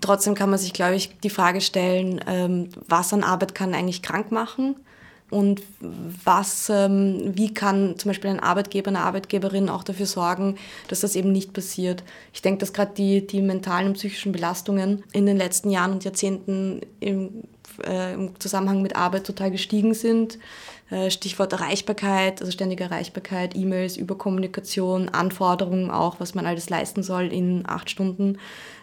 Trotzdem 0.00 0.34
kann 0.34 0.50
man 0.50 0.58
sich, 0.58 0.72
glaube 0.72 0.96
ich, 0.96 1.18
die 1.20 1.30
Frage 1.30 1.60
stellen, 1.60 2.20
ähm, 2.26 2.68
was 2.88 3.12
an 3.12 3.24
Arbeit 3.24 3.54
kann 3.54 3.74
eigentlich 3.74 4.02
krank 4.02 4.30
machen 4.32 4.76
und 5.30 5.62
was, 5.80 6.70
ähm, 6.70 7.32
wie 7.34 7.52
kann 7.52 7.98
zum 7.98 8.10
Beispiel 8.10 8.30
ein 8.30 8.40
Arbeitgeber, 8.40 8.88
eine 8.88 9.00
Arbeitgeberin 9.00 9.68
auch 9.68 9.82
dafür 9.82 10.06
sorgen, 10.06 10.56
dass 10.88 11.00
das 11.00 11.16
eben 11.16 11.32
nicht 11.32 11.52
passiert. 11.52 12.04
Ich 12.32 12.42
denke, 12.42 12.60
dass 12.60 12.72
gerade 12.72 12.92
die, 12.94 13.26
die 13.26 13.42
mentalen 13.42 13.88
und 13.88 13.94
psychischen 13.94 14.32
Belastungen 14.32 15.02
in 15.12 15.26
den 15.26 15.36
letzten 15.36 15.70
Jahren 15.70 15.92
und 15.92 16.04
Jahrzehnten 16.04 16.80
im, 17.00 17.42
äh, 17.84 18.14
im 18.14 18.38
Zusammenhang 18.38 18.82
mit 18.82 18.94
Arbeit 18.94 19.26
total 19.26 19.50
gestiegen 19.50 19.94
sind. 19.94 20.38
Äh, 20.90 21.10
Stichwort 21.10 21.52
Erreichbarkeit, 21.52 22.40
also 22.40 22.52
ständige 22.52 22.84
Erreichbarkeit, 22.84 23.56
E-Mails, 23.56 23.96
Überkommunikation, 23.96 25.08
Anforderungen 25.08 25.90
auch, 25.90 26.20
was 26.20 26.34
man 26.34 26.46
alles 26.46 26.70
leisten 26.70 27.02
soll 27.02 27.32
in 27.32 27.64
acht 27.66 27.90
Stunden. 27.90 28.38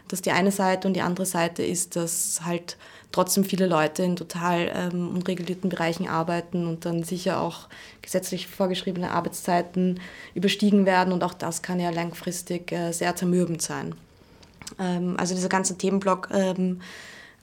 Das 0.09 0.17
ist 0.17 0.25
die 0.25 0.31
eine 0.31 0.51
Seite 0.51 0.87
und 0.87 0.95
die 0.95 1.01
andere 1.01 1.25
Seite 1.25 1.63
ist, 1.63 1.95
dass 1.95 2.41
halt 2.43 2.77
trotzdem 3.13 3.45
viele 3.45 3.67
Leute 3.67 4.03
in 4.03 4.17
total 4.17 4.69
ähm, 4.75 5.15
unregulierten 5.15 5.69
Bereichen 5.69 6.09
arbeiten 6.09 6.67
und 6.67 6.83
dann 6.83 7.03
sicher 7.03 7.39
auch 7.39 7.69
gesetzlich 8.01 8.47
vorgeschriebene 8.47 9.11
Arbeitszeiten 9.11 10.01
überstiegen 10.33 10.85
werden 10.85 11.13
und 11.13 11.23
auch 11.23 11.33
das 11.33 11.61
kann 11.61 11.79
ja 11.79 11.89
langfristig 11.89 12.73
äh, 12.73 12.91
sehr 12.91 13.15
zermürbend 13.15 13.61
sein. 13.61 13.95
Ähm, 14.77 15.15
also 15.17 15.35
dieser 15.35 15.49
ganze 15.49 15.77
Themenblock 15.77 16.29
ähm, 16.33 16.81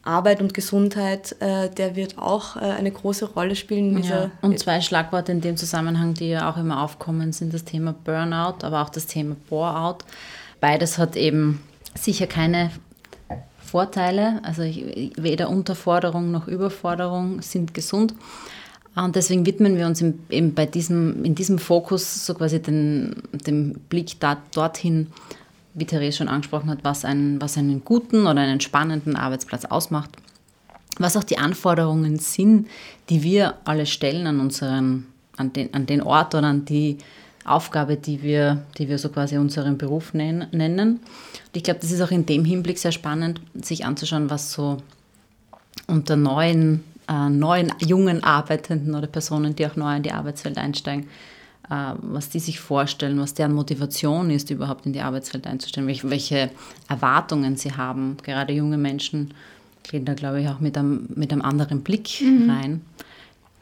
Arbeit 0.02 0.40
und 0.40 0.54
Gesundheit, 0.54 1.36
äh, 1.40 1.68
der 1.68 1.94
wird 1.94 2.16
auch 2.16 2.56
äh, 2.56 2.60
eine 2.60 2.90
große 2.90 3.26
Rolle 3.26 3.54
spielen. 3.54 4.02
Ja. 4.02 4.30
Und 4.40 4.58
zwei 4.58 4.80
Schlagworte 4.80 5.32
in 5.32 5.42
dem 5.42 5.56
Zusammenhang, 5.56 6.14
die 6.14 6.30
ja 6.30 6.50
auch 6.50 6.56
immer 6.56 6.82
aufkommen, 6.82 7.32
sind 7.32 7.52
das 7.52 7.64
Thema 7.64 7.94
Burnout, 8.04 8.64
aber 8.64 8.82
auch 8.82 8.88
das 8.88 9.06
Thema 9.06 9.36
Boreout. 9.48 9.98
Beides 10.60 10.96
hat 10.96 11.16
eben 11.16 11.62
sicher 11.94 12.26
keine 12.26 12.70
Vorteile, 13.62 14.40
also 14.42 14.62
weder 14.62 15.48
Unterforderung 15.48 16.30
noch 16.30 16.48
Überforderung 16.48 17.42
sind 17.42 17.74
gesund. 17.74 18.14
Und 18.96 19.14
deswegen 19.14 19.46
widmen 19.46 19.76
wir 19.76 19.86
uns 19.86 20.02
eben 20.02 20.54
bei 20.54 20.66
diesem, 20.66 21.24
in 21.24 21.34
diesem 21.34 21.58
Fokus 21.58 22.26
so 22.26 22.34
quasi 22.34 22.60
den, 22.60 23.22
dem 23.32 23.74
Blick 23.88 24.18
da, 24.18 24.38
dorthin, 24.52 25.08
wie 25.74 25.84
Therese 25.84 26.18
schon 26.18 26.28
angesprochen 26.28 26.70
hat, 26.70 26.78
was 26.82 27.04
einen, 27.04 27.40
was 27.40 27.56
einen 27.56 27.84
guten 27.84 28.26
oder 28.26 28.40
einen 28.40 28.60
spannenden 28.60 29.16
Arbeitsplatz 29.16 29.64
ausmacht. 29.64 30.10
was 30.98 31.16
auch 31.16 31.24
die 31.24 31.38
Anforderungen 31.38 32.18
sind, 32.18 32.68
die 33.08 33.22
wir 33.22 33.54
alle 33.64 33.86
stellen 33.86 34.26
an 34.26 34.38
unseren, 34.40 35.06
an 35.36 35.52
den, 35.52 35.72
an 35.72 35.86
den 35.86 36.02
Ort 36.02 36.34
oder 36.34 36.48
an 36.48 36.66
die 36.66 36.98
Aufgabe, 37.44 37.96
die 37.96 38.22
wir, 38.22 38.64
die 38.76 38.88
wir 38.88 38.98
so 38.98 39.08
quasi 39.08 39.38
unseren 39.38 39.78
Beruf 39.78 40.12
nennen. 40.12 40.50
Und 40.52 41.00
ich 41.54 41.62
glaube, 41.62 41.80
das 41.80 41.90
ist 41.90 42.02
auch 42.02 42.10
in 42.10 42.26
dem 42.26 42.44
Hinblick 42.44 42.78
sehr 42.78 42.92
spannend, 42.92 43.40
sich 43.54 43.84
anzuschauen, 43.86 44.28
was 44.28 44.52
so 44.52 44.78
unter 45.86 46.16
neuen, 46.16 46.84
äh, 47.08 47.28
neuen 47.28 47.72
jungen 47.78 48.22
Arbeitenden 48.22 48.94
oder 48.94 49.06
Personen, 49.06 49.56
die 49.56 49.66
auch 49.66 49.76
neu 49.76 49.96
in 49.96 50.02
die 50.02 50.12
Arbeitswelt 50.12 50.58
einsteigen, 50.58 51.08
was 51.70 52.28
die 52.28 52.40
sich 52.40 52.58
vorstellen, 52.58 53.20
was 53.20 53.34
deren 53.34 53.52
Motivation 53.52 54.28
ist, 54.30 54.50
überhaupt 54.50 54.86
in 54.86 54.92
die 54.92 55.00
Arbeitswelt 55.00 55.46
einzusteigen, 55.46 55.88
welche, 56.10 56.50
Erwartungen 56.88 57.56
sie 57.56 57.72
haben. 57.72 58.16
Gerade 58.24 58.52
junge 58.52 58.76
Menschen 58.76 59.32
gehen 59.84 60.04
da, 60.04 60.14
glaube 60.14 60.42
ich, 60.42 60.48
auch 60.48 60.58
mit 60.58 60.76
einem, 60.76 61.08
mit 61.14 61.32
einem 61.32 61.42
anderen 61.42 61.82
Blick 61.82 62.20
mhm. 62.20 62.50
rein. 62.50 62.80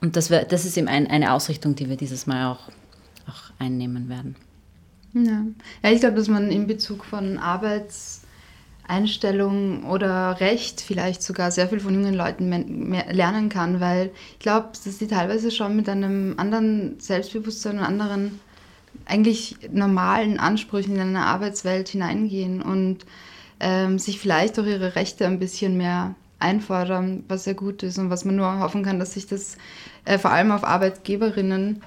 Und 0.01 0.17
das, 0.17 0.31
wär, 0.31 0.45
das 0.47 0.65
ist 0.65 0.79
eben 0.79 0.89
ein, 0.89 1.07
eine 1.07 1.33
Ausrichtung, 1.33 1.75
die 1.75 1.89
wir 1.91 1.97
dieses 1.97 2.27
Mal 2.27 2.47
auch, 2.47 2.71
auch 3.29 3.51
einnehmen 3.59 4.09
werden. 4.09 4.37
Ja, 5.13 5.45
ja 5.83 5.93
ich 5.93 6.01
glaube, 6.01 6.17
dass 6.17 6.29
man 6.29 6.51
in 6.51 6.67
Bezug 6.67 7.05
von 7.05 7.39
Arbeitseinstellung 8.89 9.85
oder 9.85 10.41
Recht 10.41 10.81
vielleicht 10.81 11.23
sogar 11.23 11.51
sehr 11.51 11.69
viel 11.69 11.81
von 11.81 11.95
jungen 11.95 12.15
Leuten 12.15 12.93
lernen 13.11 13.49
kann, 13.51 13.81
weil 13.81 14.11
ich 14.33 14.39
glaube, 14.39 14.69
dass 14.73 14.99
sie 14.99 15.07
teilweise 15.07 15.51
schon 15.51 15.77
mit 15.77 15.89
einem 15.89 16.35
anderen 16.39 16.99
Selbstbewusstsein 16.99 17.79
und 17.79 17.85
anderen 17.85 18.41
eigentlich 19.05 19.57
normalen 19.71 20.41
Ansprüchen 20.41 20.97
in 20.97 21.03
eine 21.03 21.27
Arbeitswelt 21.27 21.89
hineingehen 21.89 22.63
und 22.63 23.05
ähm, 23.61 23.99
sich 23.99 24.19
vielleicht 24.19 24.57
durch 24.57 24.69
ihre 24.69 24.97
Rechte 24.97 25.27
ein 25.27 25.39
bisschen 25.39 25.77
mehr 25.77 26.15
einfordern, 26.39 27.25
was 27.29 27.45
sehr 27.45 27.55
gut 27.55 27.83
ist 27.83 27.99
und 27.99 28.11
was 28.11 28.25
man 28.25 28.37
nur 28.37 28.61
hoffen 28.61 28.85
kann, 28.85 28.99
dass 28.99 29.15
sich 29.15 29.27
das 29.27 29.59
äh, 30.05 30.19
vor 30.19 30.31
allem 30.31 30.51
auf 30.53 30.65
Arbeitgeberinnen 30.65 31.83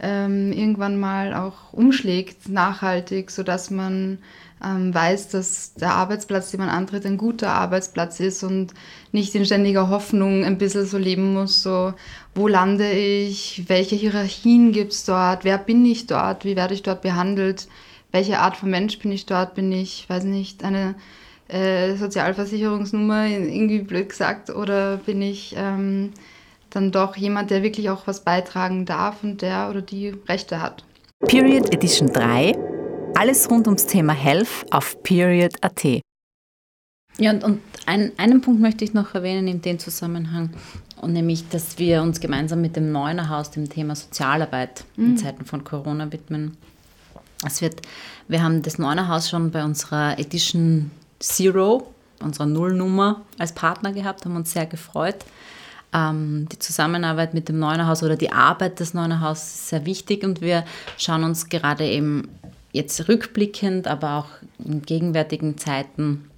ähm, 0.00 0.52
irgendwann 0.52 0.98
mal 0.98 1.34
auch 1.34 1.72
umschlägt, 1.72 2.48
nachhaltig, 2.48 3.30
sodass 3.30 3.70
man 3.70 4.18
weiß, 4.64 5.28
dass 5.28 5.74
der 5.74 5.92
Arbeitsplatz, 5.92 6.50
den 6.50 6.60
man 6.60 6.68
antritt, 6.68 7.04
ein 7.04 7.18
guter 7.18 7.50
Arbeitsplatz 7.50 8.20
ist 8.20 8.42
und 8.42 8.72
nicht 9.12 9.34
in 9.34 9.44
ständiger 9.44 9.90
Hoffnung 9.90 10.44
ein 10.44 10.58
bisschen 10.58 10.86
so 10.86 10.98
leben 10.98 11.34
muss, 11.34 11.62
so 11.62 11.94
wo 12.34 12.48
lande 12.48 12.90
ich, 12.90 13.64
welche 13.68 13.94
Hierarchien 13.94 14.72
gibt 14.72 14.92
es 14.92 15.04
dort, 15.04 15.44
wer 15.44 15.58
bin 15.58 15.84
ich 15.84 16.06
dort, 16.06 16.44
wie 16.44 16.56
werde 16.56 16.74
ich 16.74 16.82
dort 16.82 17.02
behandelt, 17.02 17.68
welche 18.12 18.38
Art 18.38 18.56
von 18.56 18.70
Mensch 18.70 18.98
bin 18.98 19.12
ich 19.12 19.26
dort, 19.26 19.54
bin 19.54 19.70
ich, 19.70 20.08
weiß 20.08 20.24
nicht, 20.24 20.64
eine 20.64 20.94
äh, 21.48 21.94
Sozialversicherungsnummer, 21.96 23.26
irgendwie 23.26 23.80
blöd 23.80 24.08
gesagt, 24.08 24.50
oder 24.50 24.96
bin 24.98 25.20
ich 25.20 25.54
ähm, 25.58 26.12
dann 26.70 26.90
doch 26.90 27.16
jemand, 27.16 27.50
der 27.50 27.62
wirklich 27.62 27.90
auch 27.90 28.06
was 28.06 28.24
beitragen 28.24 28.84
darf 28.86 29.22
und 29.22 29.42
der 29.42 29.68
oder 29.70 29.82
die 29.82 30.14
Rechte 30.28 30.62
hat. 30.62 30.84
Period 31.26 31.72
Edition 31.72 32.08
3. 32.08 32.73
Alles 33.16 33.48
rund 33.48 33.66
ums 33.66 33.86
Thema 33.86 34.12
Health 34.12 34.66
auf 34.70 35.02
period.at. 35.02 35.84
Ja, 37.16 37.30
und, 37.30 37.44
und 37.44 37.60
ein, 37.86 38.12
einen 38.16 38.40
Punkt 38.40 38.60
möchte 38.60 38.84
ich 38.84 38.92
noch 38.92 39.14
erwähnen 39.14 39.46
in 39.46 39.62
dem 39.62 39.78
Zusammenhang, 39.78 40.50
und 41.00 41.12
nämlich, 41.12 41.48
dass 41.48 41.78
wir 41.78 42.02
uns 42.02 42.18
gemeinsam 42.18 42.60
mit 42.60 42.76
dem 42.76 42.90
Neuner 42.90 43.28
Haus 43.28 43.50
dem 43.50 43.68
Thema 43.68 43.94
Sozialarbeit 43.94 44.84
mhm. 44.96 45.06
in 45.06 45.18
Zeiten 45.18 45.44
von 45.44 45.62
Corona 45.62 46.10
widmen. 46.10 46.56
Es 47.46 47.60
wird, 47.60 47.82
wir 48.26 48.42
haben 48.42 48.62
das 48.62 48.78
Neuner 48.78 49.08
Haus 49.08 49.28
schon 49.28 49.50
bei 49.50 49.62
unserer 49.64 50.18
Edition 50.18 50.90
Zero, 51.20 51.92
unserer 52.20 52.46
Nullnummer, 52.46 53.22
als 53.38 53.52
Partner 53.52 53.92
gehabt, 53.92 54.24
haben 54.24 54.34
uns 54.34 54.52
sehr 54.52 54.66
gefreut. 54.66 55.24
Ähm, 55.92 56.48
die 56.50 56.58
Zusammenarbeit 56.58 57.34
mit 57.34 57.48
dem 57.48 57.58
Neunerhaus 57.58 58.02
oder 58.02 58.16
die 58.16 58.32
Arbeit 58.32 58.80
des 58.80 58.94
Neunerhaus 58.94 59.38
ist 59.38 59.68
sehr 59.68 59.86
wichtig 59.86 60.24
und 60.24 60.40
wir 60.40 60.64
schauen 60.96 61.22
uns 61.22 61.48
gerade 61.48 61.86
eben 61.86 62.28
jetzt 62.74 63.08
rückblickend, 63.08 63.86
aber 63.86 64.16
auch 64.16 64.28
in 64.58 64.82
gegenwärtigen 64.82 65.56
Zeiten 65.56 66.28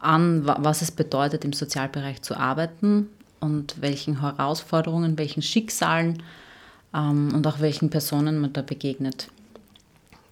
an, 0.00 0.46
was 0.46 0.82
es 0.82 0.90
bedeutet, 0.90 1.44
im 1.44 1.54
Sozialbereich 1.54 2.20
zu 2.20 2.36
arbeiten 2.36 3.08
und 3.40 3.80
welchen 3.80 4.20
Herausforderungen, 4.20 5.18
welchen 5.18 5.42
Schicksalen 5.42 6.22
ähm, 6.94 7.32
und 7.34 7.46
auch 7.46 7.60
welchen 7.60 7.88
Personen 7.88 8.38
man 8.38 8.52
da 8.52 8.60
begegnet. 8.60 9.28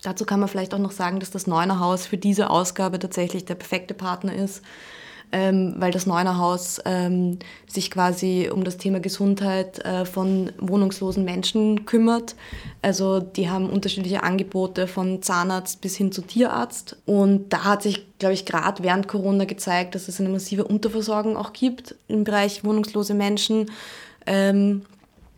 Dazu 0.02 0.26
kann 0.26 0.38
man 0.38 0.50
vielleicht 0.50 0.74
auch 0.74 0.78
noch 0.78 0.92
sagen, 0.92 1.18
dass 1.18 1.30
das 1.30 1.46
Neuner 1.46 1.80
Haus 1.80 2.06
für 2.06 2.18
diese 2.18 2.50
Ausgabe 2.50 2.98
tatsächlich 2.98 3.46
der 3.46 3.54
perfekte 3.54 3.94
Partner 3.94 4.34
ist, 4.34 4.62
ähm, 5.32 5.74
weil 5.78 5.90
das 5.90 6.06
Neuner 6.06 6.38
Haus 6.38 6.80
ähm, 6.84 7.38
sich 7.66 7.90
quasi 7.90 8.50
um 8.52 8.64
das 8.64 8.76
Thema 8.76 9.00
Gesundheit 9.00 9.84
äh, 9.84 10.04
von 10.04 10.52
wohnungslosen 10.58 11.24
Menschen 11.24 11.84
kümmert. 11.84 12.34
Also 12.82 13.20
die 13.20 13.50
haben 13.50 13.68
unterschiedliche 13.68 14.22
Angebote 14.22 14.86
von 14.86 15.22
Zahnarzt 15.22 15.80
bis 15.80 15.96
hin 15.96 16.12
zu 16.12 16.22
Tierarzt. 16.22 16.96
Und 17.04 17.52
da 17.52 17.64
hat 17.64 17.82
sich, 17.82 18.06
glaube 18.18 18.34
ich, 18.34 18.46
gerade 18.46 18.82
während 18.82 19.08
Corona 19.08 19.44
gezeigt, 19.44 19.94
dass 19.94 20.08
es 20.08 20.20
eine 20.20 20.30
massive 20.30 20.64
Unterversorgung 20.64 21.36
auch 21.36 21.52
gibt 21.52 21.94
im 22.08 22.24
Bereich 22.24 22.64
wohnungslose 22.64 23.14
Menschen. 23.14 23.70
Ähm, 24.26 24.82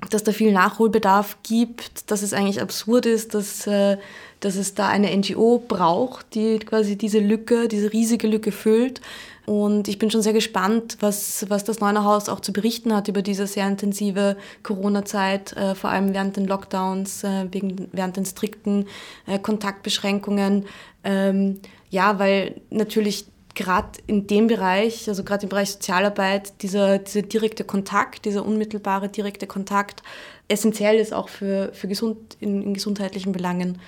dass 0.09 0.25
da 0.25 0.33
viel 0.33 0.53
Nachholbedarf 0.53 1.39
gibt, 1.43 2.11
dass 2.11 2.23
es 2.23 2.33
eigentlich 2.33 2.63
absurd 2.63 3.05
ist, 3.05 3.35
dass, 3.35 3.67
äh, 3.67 3.99
dass 4.41 4.57
es 4.57 4.75
da 4.75 4.89
eine 4.89 5.15
NGO 5.15 5.63
braucht, 5.67 6.35
die 6.35 6.59
quasi 6.61 6.97
diese 6.97 7.19
Lücke, 7.19 7.69
diese 7.69 7.93
riesige 7.93 8.27
Lücke 8.27 8.53
füllt. 8.53 9.03
Und 9.51 9.89
ich 9.89 9.99
bin 9.99 10.13
schon 10.13 10.23
sehr 10.23 10.33
gespannt, 10.33 10.99
was, 11.01 11.45
was 11.49 11.65
das 11.65 11.81
Neuner 11.81 12.05
Haus 12.05 12.29
auch 12.29 12.39
zu 12.39 12.53
berichten 12.53 12.95
hat 12.95 13.09
über 13.09 13.21
diese 13.21 13.49
sehr 13.49 13.67
intensive 13.67 14.37
Corona-Zeit, 14.63 15.55
äh, 15.55 15.75
vor 15.75 15.91
allem 15.91 16.15
während 16.15 16.37
den 16.37 16.47
Lockdowns, 16.47 17.25
äh, 17.25 17.49
wegen, 17.51 17.89
während 17.91 18.17
den 18.17 18.25
strikten 18.25 18.87
äh, 19.27 19.41
Kontaktbeschränkungen. 19.41 20.67
Ähm, 21.03 21.59
ja, 21.89 22.21
weil 22.21 22.61
natürlich 22.71 23.27
gerade 23.57 23.99
in 24.07 24.29
dem 24.29 24.47
Bereich, 24.47 25.09
also 25.09 25.25
gerade 25.25 25.43
im 25.43 25.49
Bereich 25.49 25.73
Sozialarbeit, 25.73 26.63
dieser, 26.63 27.01
dieser 27.01 27.23
direkte 27.23 27.65
Kontakt, 27.65 28.27
dieser 28.27 28.47
unmittelbare 28.47 29.09
direkte 29.09 29.49
Kontakt 29.49 30.05
essentiell 30.47 30.97
ist 30.97 31.13
auch 31.13 31.29
für, 31.29 31.73
für 31.73 31.89
gesund, 31.89 32.37
in, 32.39 32.63
in 32.63 32.73
gesundheitlichen 32.73 33.33
Belangen. 33.33 33.81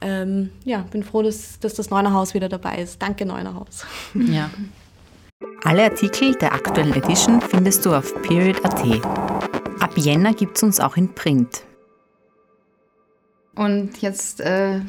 Ähm, 0.00 0.50
ja, 0.64 0.82
bin 0.92 1.02
froh, 1.02 1.22
dass, 1.22 1.58
dass 1.58 1.74
das 1.74 1.90
Neuner 1.90 2.12
Haus 2.12 2.34
wieder 2.34 2.48
dabei 2.48 2.80
ist. 2.80 3.02
Danke, 3.02 3.26
Neuner 3.26 3.56
Haus. 3.56 3.84
Ja. 4.14 4.48
Alle 5.62 5.84
Artikel 5.84 6.34
der 6.34 6.52
aktuellen 6.52 6.94
Edition 6.94 7.40
findest 7.40 7.86
du 7.86 7.94
auf 7.94 8.12
period.at. 8.22 8.82
Ab 9.80 9.96
Jänner 9.96 10.34
gibt 10.34 10.56
es 10.56 10.62
uns 10.64 10.80
auch 10.80 10.96
in 10.96 11.14
Print. 11.14 11.62
Und 13.54 14.02
jetzt 14.02 14.40
äh, 14.40 14.80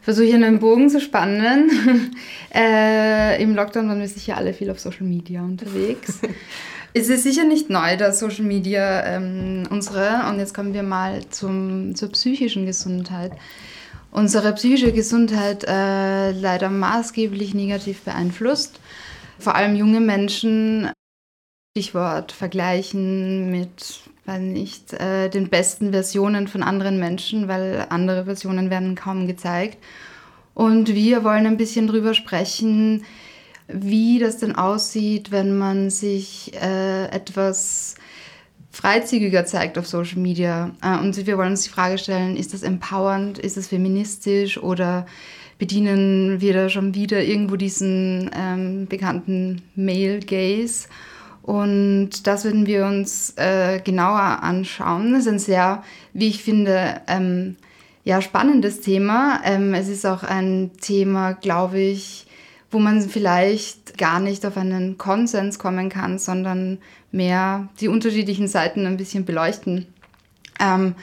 versuche 0.00 0.24
ich 0.24 0.34
einen 0.34 0.58
Bogen 0.58 0.90
zu 0.90 1.00
spannen. 1.00 2.12
äh, 2.54 3.40
Im 3.40 3.54
Lockdown 3.54 3.88
waren 3.88 4.00
wir 4.00 4.08
sicher 4.08 4.36
alle 4.36 4.54
viel 4.54 4.70
auf 4.70 4.80
Social 4.80 5.06
Media 5.06 5.42
unterwegs. 5.42 6.18
es 6.94 7.08
ist 7.08 7.22
sicher 7.22 7.44
nicht 7.44 7.70
neu, 7.70 7.96
dass 7.96 8.18
Social 8.18 8.44
Media 8.44 9.04
ähm, 9.04 9.68
unsere, 9.70 10.28
und 10.28 10.40
jetzt 10.40 10.54
kommen 10.54 10.74
wir 10.74 10.82
mal 10.82 11.28
zum, 11.30 11.94
zur 11.94 12.10
psychischen 12.10 12.66
Gesundheit, 12.66 13.32
unsere 14.10 14.52
psychische 14.54 14.92
Gesundheit 14.92 15.62
äh, 15.62 16.32
leider 16.32 16.70
maßgeblich 16.70 17.54
negativ 17.54 18.02
beeinflusst. 18.02 18.80
Vor 19.38 19.54
allem 19.54 19.76
junge 19.76 20.00
Menschen, 20.00 20.90
Stichwort 21.76 22.32
vergleichen 22.32 23.50
mit 23.50 24.00
weiß 24.26 24.40
nicht, 24.40 24.92
äh, 24.92 25.28
den 25.28 25.48
besten 25.48 25.92
Versionen 25.92 26.48
von 26.48 26.62
anderen 26.62 26.98
Menschen, 26.98 27.48
weil 27.48 27.86
andere 27.90 28.24
Versionen 28.24 28.70
werden 28.70 28.94
kaum 28.94 29.26
gezeigt. 29.26 29.78
Und 30.54 30.94
wir 30.94 31.22
wollen 31.22 31.46
ein 31.46 31.56
bisschen 31.56 31.86
drüber 31.86 32.14
sprechen, 32.14 33.04
wie 33.68 34.18
das 34.18 34.38
denn 34.38 34.54
aussieht, 34.54 35.30
wenn 35.30 35.56
man 35.56 35.90
sich 35.90 36.52
äh, 36.54 37.06
etwas 37.06 37.96
freizügiger 38.70 39.44
zeigt 39.46 39.78
auf 39.78 39.86
Social 39.86 40.18
Media. 40.18 40.72
Äh, 40.82 40.98
und 40.98 41.26
wir 41.26 41.38
wollen 41.38 41.50
uns 41.50 41.64
die 41.64 41.70
Frage 41.70 41.98
stellen, 41.98 42.36
ist 42.36 42.52
das 42.52 42.62
empowernd, 42.62 43.38
ist 43.38 43.56
das 43.56 43.68
feministisch 43.68 44.58
oder 44.58 45.06
bedienen 45.58 46.40
wir 46.40 46.52
da 46.52 46.68
schon 46.68 46.94
wieder 46.94 47.22
irgendwo 47.22 47.56
diesen 47.56 48.30
ähm, 48.34 48.86
bekannten 48.86 49.62
Male 49.74 50.20
Gaze? 50.20 50.88
Und 51.42 52.26
das 52.26 52.44
würden 52.44 52.66
wir 52.66 52.86
uns 52.86 53.34
äh, 53.36 53.80
genauer 53.80 54.42
anschauen. 54.42 55.12
Das 55.12 55.26
ist 55.26 55.32
ein 55.32 55.38
sehr, 55.38 55.84
wie 56.12 56.28
ich 56.28 56.42
finde, 56.42 57.00
ähm, 57.06 57.56
ja, 58.02 58.20
spannendes 58.20 58.80
Thema. 58.80 59.40
Ähm, 59.44 59.72
es 59.72 59.88
ist 59.88 60.06
auch 60.06 60.24
ein 60.24 60.72
Thema, 60.80 61.32
glaube 61.34 61.78
ich, 61.78 62.26
wo 62.70 62.80
man 62.80 63.00
vielleicht 63.00 63.96
gar 63.96 64.18
nicht 64.20 64.44
auf 64.44 64.56
einen 64.56 64.98
Konsens 64.98 65.58
kommen 65.58 65.88
kann, 65.88 66.18
sondern 66.18 66.78
mehr 67.12 67.68
die 67.80 67.88
unterschiedlichen 67.88 68.48
Seiten 68.48 68.84
ein 68.84 68.96
bisschen 68.96 69.24
beleuchten. 69.24 69.86
Ähm, 70.60 70.94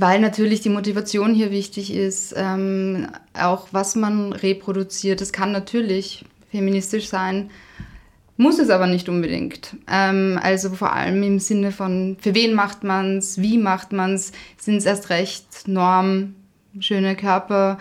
weil 0.00 0.20
natürlich 0.20 0.60
die 0.60 0.68
Motivation 0.68 1.34
hier 1.34 1.50
wichtig 1.50 1.92
ist, 1.92 2.32
ähm, 2.36 3.08
auch 3.34 3.68
was 3.72 3.96
man 3.96 4.32
reproduziert. 4.32 5.20
Es 5.20 5.32
kann 5.32 5.50
natürlich 5.50 6.24
feministisch 6.50 7.08
sein, 7.08 7.50
Muss 8.40 8.60
es 8.60 8.70
aber 8.70 8.86
nicht 8.86 9.08
unbedingt. 9.08 9.74
Ähm, 9.90 10.38
also 10.40 10.70
vor 10.70 10.92
allem 10.92 11.24
im 11.24 11.40
Sinne 11.40 11.72
von, 11.72 12.16
für 12.20 12.36
wen 12.36 12.54
macht 12.54 12.84
man 12.84 13.18
es, 13.18 13.42
wie 13.42 13.58
macht 13.58 13.90
man 13.92 14.14
es, 14.14 14.30
sind 14.56 14.76
es 14.76 14.86
erst 14.86 15.10
recht 15.10 15.66
Norm, 15.66 16.36
schöne 16.78 17.16
Körper, 17.16 17.78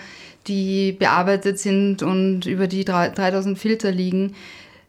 die 0.47 0.93
bearbeitet 0.93 1.60
sind 1.60 2.01
und 2.01 2.47
über 2.47 2.65
die 2.65 2.86
3000 2.86 3.56
Filter 3.60 3.91
liegen, 3.91 4.34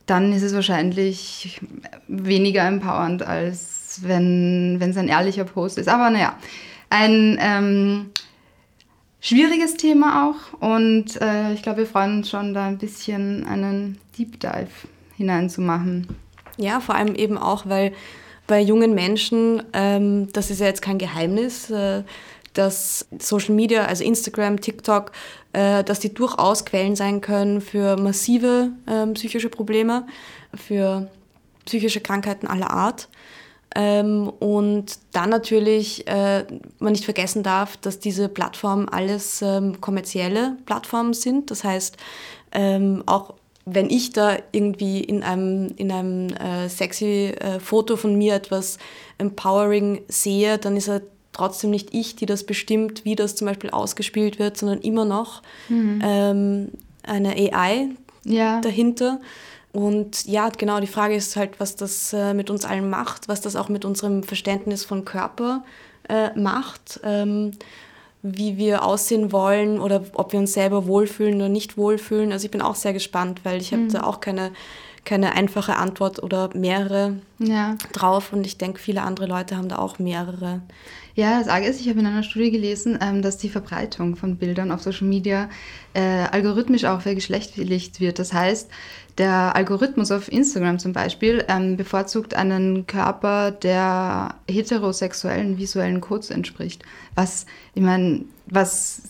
dann 0.07 0.33
ist 0.33 0.43
es 0.43 0.55
wahrscheinlich 0.55 1.61
weniger 2.07 2.67
empowernd, 2.67 3.23
als 3.23 4.01
wenn 4.05 4.81
es 4.81 4.97
ein 4.97 5.09
ehrlicher 5.09 5.45
Post 5.45 5.77
ist. 5.77 5.89
Aber 5.89 6.09
naja, 6.09 6.39
ein 6.91 7.39
ähm, 7.41 8.11
schwieriges 9.21 9.75
Thema 9.75 10.29
auch 10.29 10.61
und 10.61 11.21
äh, 11.21 11.53
ich 11.53 11.63
glaube, 11.63 11.79
wir 11.79 11.87
freuen 11.87 12.19
uns 12.19 12.31
schon, 12.31 12.55
da 12.55 12.67
ein 12.67 12.79
bisschen 12.79 13.47
einen 13.47 13.99
Deep 14.17 14.41
Dive 14.41 14.69
hineinzumachen. 15.17 16.09
Ja, 16.57 16.81
vor 16.81 16.95
allem 16.95 17.15
eben 17.15 17.39
auch, 17.39 17.67
weil 17.67 17.93
bei 18.47 18.61
jungen 18.61 18.95
Menschen, 18.95 19.63
ähm, 19.73 20.33
das 20.33 20.51
ist 20.51 20.61
ja 20.61 20.67
jetzt 20.67 20.83
kein 20.83 20.99
Geheimnis, 20.99 21.71
äh, 21.71 22.03
dass 22.55 23.07
Social 23.19 23.55
Media, 23.55 23.85
also 23.85 24.03
Instagram, 24.03 24.61
TikTok, 24.61 25.13
äh, 25.53 25.85
dass 25.85 26.01
die 26.01 26.13
durchaus 26.13 26.65
Quellen 26.65 26.97
sein 26.97 27.21
können 27.21 27.61
für 27.61 27.97
massive 27.97 28.71
äh, 28.87 29.07
psychische 29.13 29.49
Probleme, 29.49 30.07
für 30.55 31.09
psychische 31.67 32.01
Krankheiten 32.01 32.47
aller 32.47 32.71
Art. 32.71 33.09
Ähm, 33.75 34.29
und 34.41 34.99
dann 35.13 35.31
natürlich 35.31 36.07
äh, 36.09 36.45
man 36.79 36.93
nicht 36.93 37.05
vergessen 37.05 37.43
darf, 37.43 37.77
dass 37.77 37.99
diese 37.99 38.29
Plattformen 38.29 38.89
alles 38.89 39.43
ähm, 39.43 39.81
kommerzielle 39.81 40.57
Plattformen 40.65 41.13
sind. 41.13 41.51
Das 41.51 41.65
heißt, 41.65 41.97
ähm, 42.53 43.03
auch 43.07 43.35
wenn 43.67 43.91
ich 43.91 44.13
da 44.13 44.37
irgendwie 44.53 45.01
in 45.01 45.23
einem, 45.23 45.75
in 45.77 45.93
einem 45.93 46.29
äh, 46.31 46.69
sexy 46.69 47.35
äh, 47.39 47.61
Foto 47.61 47.97
von 47.97 48.17
mir 48.17 48.35
etwas 48.35 48.79
empowering 49.19 50.01
sehe, 50.09 50.57
dann 50.57 50.77
ist 50.77 50.89
er 50.89 51.03
trotzdem 51.33 51.71
nicht 51.71 51.93
ich, 51.93 52.17
die 52.17 52.27
das 52.27 52.45
bestimmt, 52.45 53.05
wie 53.05 53.15
das 53.15 53.37
zum 53.37 53.47
Beispiel 53.47 53.71
ausgespielt 53.71 54.39
wird, 54.39 54.57
sondern 54.57 54.81
immer 54.81 55.05
noch 55.05 55.43
mhm. 55.69 56.01
ähm, 56.03 56.69
eine 57.03 57.35
AI 57.37 57.91
ja. 58.25 58.61
dahinter. 58.61 59.21
Und 59.79 60.27
ja, 60.27 60.49
genau, 60.49 60.81
die 60.81 60.89
Frage 60.89 61.15
ist 61.15 61.37
halt, 61.37 61.61
was 61.61 61.77
das 61.77 62.13
äh, 62.13 62.35
mit 62.35 62.51
uns 62.51 62.65
allen 62.65 62.91
macht, 62.91 63.29
was 63.29 63.41
das 63.41 63.55
auch 63.55 63.69
mit 63.69 63.85
unserem 63.85 64.25
Verständnis 64.25 64.85
von 64.85 65.05
Körper 65.05 65.63
äh, 66.09 66.37
macht. 66.37 66.99
Ähm, 67.05 67.53
wie 68.25 68.57
wir 68.57 68.85
aussehen 68.85 69.31
wollen 69.31 69.79
oder 69.79 70.03
ob 70.15 70.33
wir 70.33 70.41
uns 70.41 70.53
selber 70.53 70.89
wohlfühlen 70.89 71.37
oder 71.37 71.49
nicht 71.49 71.77
wohlfühlen. 71.77 72.33
Also 72.33 72.47
ich 72.47 72.51
bin 72.51 72.61
auch 72.61 72.75
sehr 72.75 72.93
gespannt, 72.93 73.43
weil 73.45 73.61
ich 73.61 73.71
mhm. 73.71 73.77
habe 73.77 73.93
da 73.93 74.03
auch 74.03 74.21
keine, 74.21 74.51
keine 75.05 75.37
einfache 75.37 75.77
Antwort 75.77 76.21
oder 76.21 76.51
mehrere 76.53 77.21
ja. 77.39 77.77
drauf 77.93 78.33
und 78.33 78.45
ich 78.45 78.59
denke, 78.59 78.81
viele 78.81 79.03
andere 79.03 79.27
Leute 79.27 79.57
haben 79.57 79.69
da 79.69 79.79
auch 79.79 80.01
mehrere. 80.01 80.63
Ja, 81.15 81.39
das 81.39 81.49
Arge 81.49 81.67
ist, 81.67 81.81
ich 81.81 81.89
habe 81.89 82.01
in 82.01 82.07
einer 82.07 82.23
Studie 82.23 82.51
gelesen, 82.51 82.99
ähm, 83.01 83.23
dass 83.23 83.39
die 83.39 83.49
Verbreitung 83.49 84.17
von 84.17 84.37
Bildern 84.37 84.73
auf 84.73 84.83
Social 84.83 85.07
Media 85.07 85.49
äh, 85.95 86.01
algorithmisch 86.01 86.85
auch 86.85 87.01
vergeschlechtlicht 87.01 88.01
wird. 88.01 88.19
Das 88.19 88.33
heißt, 88.33 88.69
der 89.19 89.55
Algorithmus 89.57 90.11
auf 90.13 90.31
Instagram 90.31 90.79
zum 90.79 90.93
Beispiel 90.93 91.45
ähm, 91.49 91.77
bevorzugt 91.77 92.35
einen 92.35 92.87
Körper, 92.87 93.51
der 93.51 94.37
heterosexuellen 94.49 95.59
visuellen 95.59 96.01
Codes 96.01 96.31
entspricht. 96.31 96.85
Was, 97.15 97.47
ich 97.75 97.83
meine, 97.83 98.25
was 98.47 99.03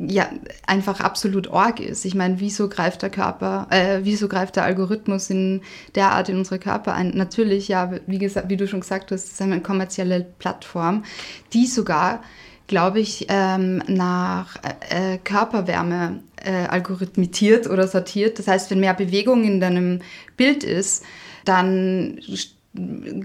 ja 0.00 0.30
einfach 0.66 1.00
absolut 1.00 1.48
org 1.48 1.80
ist. 1.80 2.04
Ich 2.04 2.14
meine, 2.14 2.38
wieso 2.38 2.68
greift 2.68 3.02
der 3.02 3.10
Körper, 3.10 3.66
äh, 3.70 4.00
wieso 4.02 4.28
greift 4.28 4.56
der 4.56 4.64
Algorithmus 4.64 5.28
in 5.28 5.62
der 5.96 6.12
Art 6.12 6.28
in 6.28 6.38
unsere 6.38 6.60
Körper 6.60 6.94
ein? 6.94 7.10
Natürlich, 7.10 7.68
ja, 7.68 7.90
wie 8.06 8.18
gesagt, 8.18 8.48
wie 8.48 8.56
du 8.56 8.68
schon 8.68 8.80
gesagt 8.80 9.10
hast, 9.10 9.24
ist 9.24 9.42
eine 9.42 9.60
kommerzielle 9.60 10.24
Plattform, 10.38 11.04
die 11.52 11.66
sogar 11.66 12.22
glaube 12.68 13.00
ich, 13.00 13.26
ähm, 13.28 13.82
nach 13.88 14.56
äh, 14.90 15.14
äh, 15.14 15.18
Körperwärme 15.18 16.20
äh, 16.36 16.66
algorithmitiert 16.66 17.66
oder 17.68 17.88
sortiert. 17.88 18.38
Das 18.38 18.46
heißt, 18.46 18.70
wenn 18.70 18.78
mehr 18.78 18.94
Bewegung 18.94 19.42
in 19.42 19.58
deinem 19.58 20.00
Bild 20.36 20.62
ist, 20.62 21.02
dann 21.44 22.20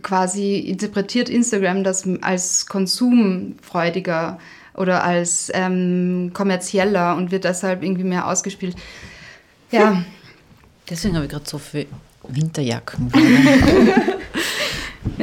quasi 0.02 0.58
interpretiert 0.58 1.30
Instagram 1.30 1.84
das 1.84 2.08
als 2.22 2.66
konsumfreudiger 2.66 4.40
oder 4.74 5.04
als 5.04 5.52
ähm, 5.54 6.32
kommerzieller 6.34 7.16
und 7.16 7.32
wird 7.32 7.44
deshalb 7.44 7.84
irgendwie 7.84 8.06
mehr 8.06 8.28
ausgespielt. 8.28 8.76
Ja. 9.70 10.04
Deswegen 10.90 11.16
habe 11.16 11.26
ich 11.26 11.32
gerade 11.32 11.48
so 11.48 11.60
viel 11.60 11.86
Winterjacken. 12.28 13.12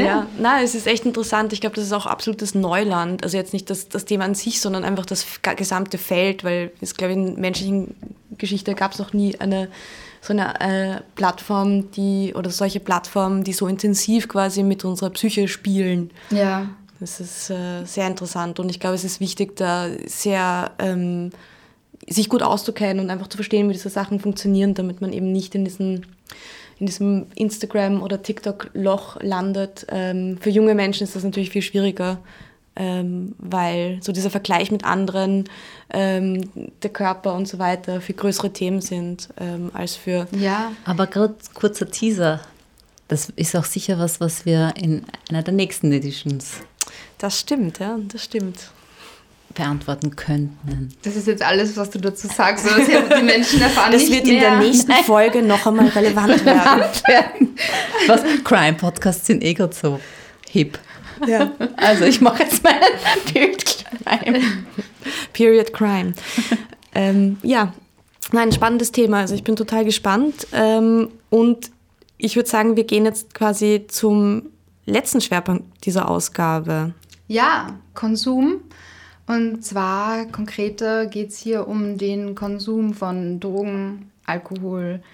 Ja, 0.00 0.06
ja. 0.06 0.26
na, 0.38 0.62
es 0.62 0.74
ist 0.74 0.86
echt 0.86 1.04
interessant. 1.04 1.52
Ich 1.52 1.60
glaube, 1.60 1.76
das 1.76 1.84
ist 1.84 1.92
auch 1.92 2.06
absolutes 2.06 2.54
Neuland. 2.54 3.22
Also 3.22 3.36
jetzt 3.36 3.52
nicht 3.52 3.70
das, 3.70 3.88
das 3.88 4.04
Thema 4.04 4.24
an 4.24 4.34
sich, 4.34 4.60
sondern 4.60 4.84
einfach 4.84 5.06
das 5.06 5.26
gesamte 5.56 5.98
Feld, 5.98 6.44
weil 6.44 6.72
es, 6.80 6.94
glaube 6.94 7.12
ich, 7.12 7.18
in 7.18 7.40
menschlichen 7.40 7.94
Geschichte 8.38 8.74
gab 8.74 8.92
es 8.92 8.98
noch 8.98 9.12
nie 9.12 9.38
eine 9.40 9.68
so 10.22 10.34
eine 10.34 10.60
äh, 10.60 11.00
Plattform, 11.14 11.90
die 11.92 12.34
oder 12.36 12.50
solche 12.50 12.80
Plattformen, 12.80 13.42
die 13.42 13.52
so 13.52 13.66
intensiv 13.66 14.28
quasi 14.28 14.62
mit 14.62 14.84
unserer 14.84 15.10
Psyche 15.10 15.48
spielen. 15.48 16.10
Ja. 16.30 16.68
Das 17.00 17.20
ist 17.20 17.48
äh, 17.48 17.84
sehr 17.86 18.06
interessant 18.06 18.60
und 18.60 18.68
ich 18.68 18.78
glaube, 18.78 18.94
es 18.94 19.04
ist 19.04 19.20
wichtig, 19.20 19.56
da 19.56 19.88
sehr 20.04 20.72
ähm, 20.78 21.30
sich 22.06 22.28
gut 22.28 22.42
auszukennen 22.42 23.02
und 23.02 23.10
einfach 23.10 23.28
zu 23.28 23.38
verstehen, 23.38 23.68
wie 23.68 23.72
diese 23.72 23.88
Sachen 23.88 24.20
funktionieren, 24.20 24.74
damit 24.74 25.00
man 25.00 25.14
eben 25.14 25.32
nicht 25.32 25.54
in 25.54 25.64
diesen 25.64 26.04
in 26.80 26.86
diesem 26.86 27.26
Instagram- 27.34 28.02
oder 28.02 28.22
TikTok-Loch 28.22 29.20
landet. 29.20 29.86
Ähm, 29.90 30.38
für 30.40 30.50
junge 30.50 30.74
Menschen 30.74 31.04
ist 31.04 31.14
das 31.14 31.22
natürlich 31.22 31.50
viel 31.50 31.62
schwieriger, 31.62 32.18
ähm, 32.74 33.34
weil 33.38 33.98
so 34.00 34.12
dieser 34.12 34.30
Vergleich 34.30 34.70
mit 34.70 34.84
anderen, 34.84 35.44
ähm, 35.92 36.50
der 36.82 36.90
Körper 36.90 37.34
und 37.34 37.46
so 37.46 37.58
weiter 37.58 38.00
viel 38.00 38.16
größere 38.16 38.52
Themen 38.52 38.80
sind 38.80 39.28
ähm, 39.38 39.70
als 39.74 39.94
für. 39.94 40.26
Ja, 40.32 40.72
aber 40.84 41.06
gerade 41.06 41.34
kurzer 41.54 41.90
Teaser. 41.90 42.40
Das 43.08 43.28
ist 43.36 43.54
auch 43.56 43.64
sicher 43.64 43.98
was, 43.98 44.20
was 44.20 44.46
wir 44.46 44.72
in 44.76 45.04
einer 45.28 45.42
der 45.42 45.52
nächsten 45.52 45.92
Editions. 45.92 46.60
Das 47.18 47.38
stimmt, 47.38 47.78
ja, 47.78 47.98
das 48.08 48.24
stimmt 48.24 48.70
beantworten 49.60 50.16
könnten. 50.16 50.88
Das 51.02 51.16
ist 51.16 51.26
jetzt 51.26 51.42
alles, 51.42 51.76
was 51.76 51.90
du 51.90 51.98
dazu 51.98 52.26
sagst, 52.28 52.64
oder 52.66 53.16
die 53.18 53.22
Menschen 53.22 53.60
erfahren 53.60 53.92
Das 53.92 54.10
wird 54.10 54.24
mehr. 54.24 54.34
in 54.34 54.40
der 54.40 54.58
nächsten 54.58 54.92
Folge 55.04 55.42
noch 55.42 55.66
einmal 55.66 55.88
relevant 55.88 56.44
werden. 56.46 57.56
was? 58.06 58.22
Crime-Podcasts 58.44 59.26
sind 59.26 59.44
eh 59.44 59.52
gerade 59.54 59.74
so 59.74 60.00
hip. 60.48 60.78
Ja. 61.26 61.50
Also 61.76 62.04
ich 62.04 62.20
mache 62.22 62.42
jetzt 62.44 62.64
meinen 62.64 62.80
Period 63.32 63.64
Crime. 63.66 64.40
Period 65.34 65.72
Crime. 65.74 66.14
ähm, 66.94 67.36
ja, 67.42 67.74
nein, 68.32 68.50
spannendes 68.52 68.90
Thema. 68.92 69.18
Also 69.18 69.34
ich 69.34 69.44
bin 69.44 69.56
total 69.56 69.84
gespannt. 69.84 70.46
Ähm, 70.52 71.08
und 71.28 71.70
ich 72.16 72.36
würde 72.36 72.48
sagen, 72.48 72.76
wir 72.76 72.84
gehen 72.84 73.04
jetzt 73.04 73.34
quasi 73.34 73.84
zum 73.88 74.44
letzten 74.86 75.20
Schwerpunkt 75.20 75.84
dieser 75.84 76.08
Ausgabe. 76.08 76.94
Ja, 77.28 77.78
Konsum. 77.94 78.62
Und 79.30 79.64
zwar 79.64 80.26
konkreter 80.26 81.06
geht 81.06 81.28
es 81.28 81.38
hier 81.38 81.68
um 81.68 81.98
den 81.98 82.34
Konsum 82.34 82.94
von 82.94 83.38
Drogen, 83.38 84.10
Alkohol 84.26 85.04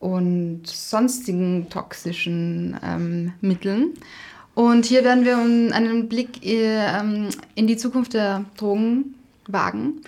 und 0.00 0.62
sonstigen 0.66 1.70
toxischen 1.70 2.76
ähm, 2.82 3.32
Mitteln. 3.40 3.90
Und 4.56 4.84
hier 4.84 5.04
werden 5.04 5.24
wir 5.24 5.38
einen 5.38 6.08
Blick 6.08 6.44
ähm, 6.44 7.28
in 7.54 7.68
die 7.68 7.76
Zukunft 7.76 8.14
der 8.14 8.46
Drogen 8.56 9.14
wagen 9.46 10.02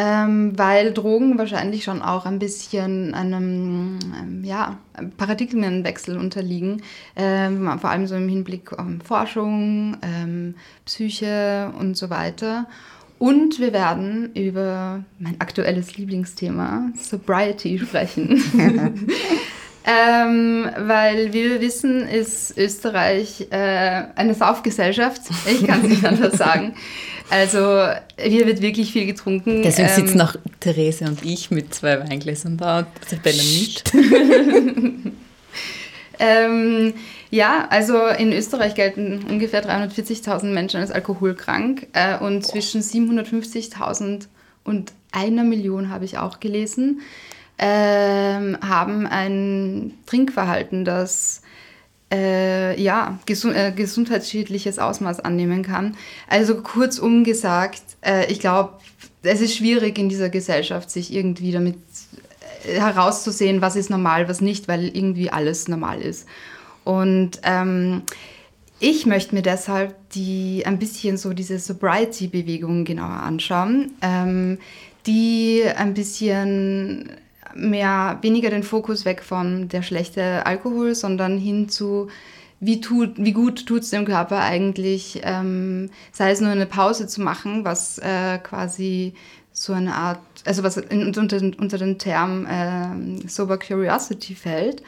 ähm, 0.00 0.58
weil 0.58 0.94
Drogen 0.94 1.36
wahrscheinlich 1.36 1.84
schon 1.84 2.00
auch 2.00 2.24
ein 2.24 2.38
bisschen 2.38 3.12
einem 3.12 3.98
ähm, 4.18 4.44
ja, 4.44 4.78
Paradigmenwechsel 5.18 6.16
unterliegen, 6.16 6.80
ähm, 7.16 7.70
vor 7.78 7.90
allem 7.90 8.06
so 8.06 8.14
im 8.14 8.26
Hinblick 8.26 8.72
auf 8.72 8.86
Forschung, 9.04 9.98
ähm, 10.00 10.54
Psyche 10.86 11.70
und 11.78 11.98
so 11.98 12.08
weiter. 12.08 12.66
Und 13.18 13.60
wir 13.60 13.74
werden 13.74 14.34
über 14.34 15.04
mein 15.18 15.38
aktuelles 15.38 15.98
Lieblingsthema, 15.98 16.88
Sobriety, 16.98 17.78
sprechen. 17.78 18.42
Ähm, 19.86 20.68
weil, 20.78 21.32
wie 21.32 21.44
wir 21.44 21.60
wissen, 21.60 22.06
ist 22.06 22.56
Österreich 22.58 23.48
äh, 23.50 24.04
eine 24.14 24.34
Saufgesellschaft. 24.34 25.22
Ich 25.46 25.66
kann 25.66 25.80
es 25.82 25.88
nicht 25.88 26.04
anders 26.04 26.36
sagen. 26.36 26.74
Also 27.30 27.86
hier 28.18 28.46
wird 28.46 28.60
wirklich 28.60 28.92
viel 28.92 29.06
getrunken. 29.06 29.62
Deswegen 29.62 29.88
ähm, 29.88 29.94
sitzen 29.94 30.20
auch 30.20 30.34
Therese 30.58 31.04
und 31.06 31.24
ich 31.24 31.50
mit 31.50 31.72
zwei 31.72 32.00
Weingläsern 32.00 32.56
da 32.56 32.80
und 32.80 32.88
Isabella 33.06 33.42
nicht. 33.42 33.92
ähm, 36.18 36.94
ja, 37.30 37.68
also 37.70 38.06
in 38.06 38.32
Österreich 38.32 38.74
gelten 38.74 39.24
ungefähr 39.30 39.64
340.000 39.64 40.46
Menschen 40.46 40.80
als 40.80 40.90
alkoholkrank 40.90 41.86
äh, 41.92 42.18
und 42.18 42.44
zwischen 42.44 42.82
750.000 42.82 44.26
und 44.64 44.92
einer 45.12 45.44
Million 45.44 45.90
habe 45.90 46.04
ich 46.04 46.18
auch 46.18 46.40
gelesen 46.40 47.00
ähm, 47.62 48.56
haben 48.66 49.06
ein 49.06 49.92
Trinkverhalten, 50.06 50.86
das 50.86 51.42
äh, 52.12 52.80
ja, 52.80 53.18
gesu 53.26 53.50
äh, 53.50 53.70
gesundheitsschädliches 53.70 54.78
Ausmaß 54.78 55.20
annehmen 55.20 55.62
kann. 55.62 55.96
Also 56.26 56.56
kurzum 56.62 57.22
gesagt, 57.22 57.82
äh, 58.00 58.32
ich 58.32 58.40
glaube, 58.40 58.78
es 59.22 59.42
ist 59.42 59.56
schwierig 59.56 59.98
in 59.98 60.08
dieser 60.08 60.30
Gesellschaft, 60.30 60.90
sich 60.90 61.12
irgendwie 61.12 61.52
damit 61.52 61.76
äh, 62.64 62.80
herauszusehen, 62.80 63.60
was 63.60 63.76
ist 63.76 63.90
normal, 63.90 64.28
was 64.28 64.40
nicht, 64.40 64.66
weil 64.66 64.84
irgendwie 64.96 65.30
alles 65.30 65.68
normal 65.68 66.00
ist. 66.00 66.26
Und 66.84 67.40
ähm, 67.44 68.02
ich 68.80 69.04
möchte 69.04 69.34
mir 69.34 69.42
deshalb 69.42 69.94
die 70.12 70.64
ein 70.64 70.78
bisschen 70.78 71.18
so 71.18 71.34
diese 71.34 71.58
Sobriety-Bewegung 71.58 72.86
genauer 72.86 73.20
anschauen, 73.22 73.92
ähm, 74.00 74.58
die 75.06 75.62
ein 75.76 75.92
bisschen 75.92 77.10
mehr, 77.54 78.18
weniger 78.22 78.50
den 78.50 78.62
Fokus 78.62 79.04
weg 79.04 79.22
von 79.22 79.68
der 79.68 79.82
schlechte 79.82 80.46
Alkohol, 80.46 80.94
sondern 80.94 81.38
hin 81.38 81.68
zu, 81.68 82.08
wie, 82.60 82.80
tut, 82.80 83.14
wie 83.16 83.32
gut 83.32 83.66
tut 83.66 83.82
es 83.82 83.90
dem 83.90 84.04
Körper 84.04 84.40
eigentlich, 84.40 85.20
ähm, 85.22 85.90
sei 86.12 86.30
es 86.30 86.40
nur 86.40 86.50
eine 86.50 86.66
Pause 86.66 87.06
zu 87.06 87.20
machen, 87.20 87.64
was 87.64 87.98
äh, 87.98 88.38
quasi 88.38 89.14
so 89.52 89.72
eine 89.72 89.94
Art, 89.94 90.20
also 90.44 90.62
was 90.62 90.76
in, 90.76 91.14
unter, 91.16 91.40
unter 91.58 91.78
den 91.78 91.98
Term 91.98 92.46
äh, 92.46 93.28
Sober 93.28 93.58
Curiosity 93.58 94.34
fällt. 94.34 94.82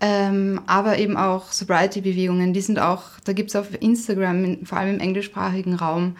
Ähm, 0.00 0.60
aber 0.66 0.98
eben 0.98 1.16
auch 1.16 1.50
Sobriety-Bewegungen, 1.50 2.52
die 2.52 2.60
sind 2.60 2.78
auch, 2.78 3.02
da 3.24 3.32
gibt 3.32 3.50
es 3.50 3.56
auf 3.56 3.66
Instagram, 3.80 4.58
vor 4.64 4.78
allem 4.78 4.94
im 4.94 5.00
englischsprachigen 5.00 5.74
Raum, 5.74 6.16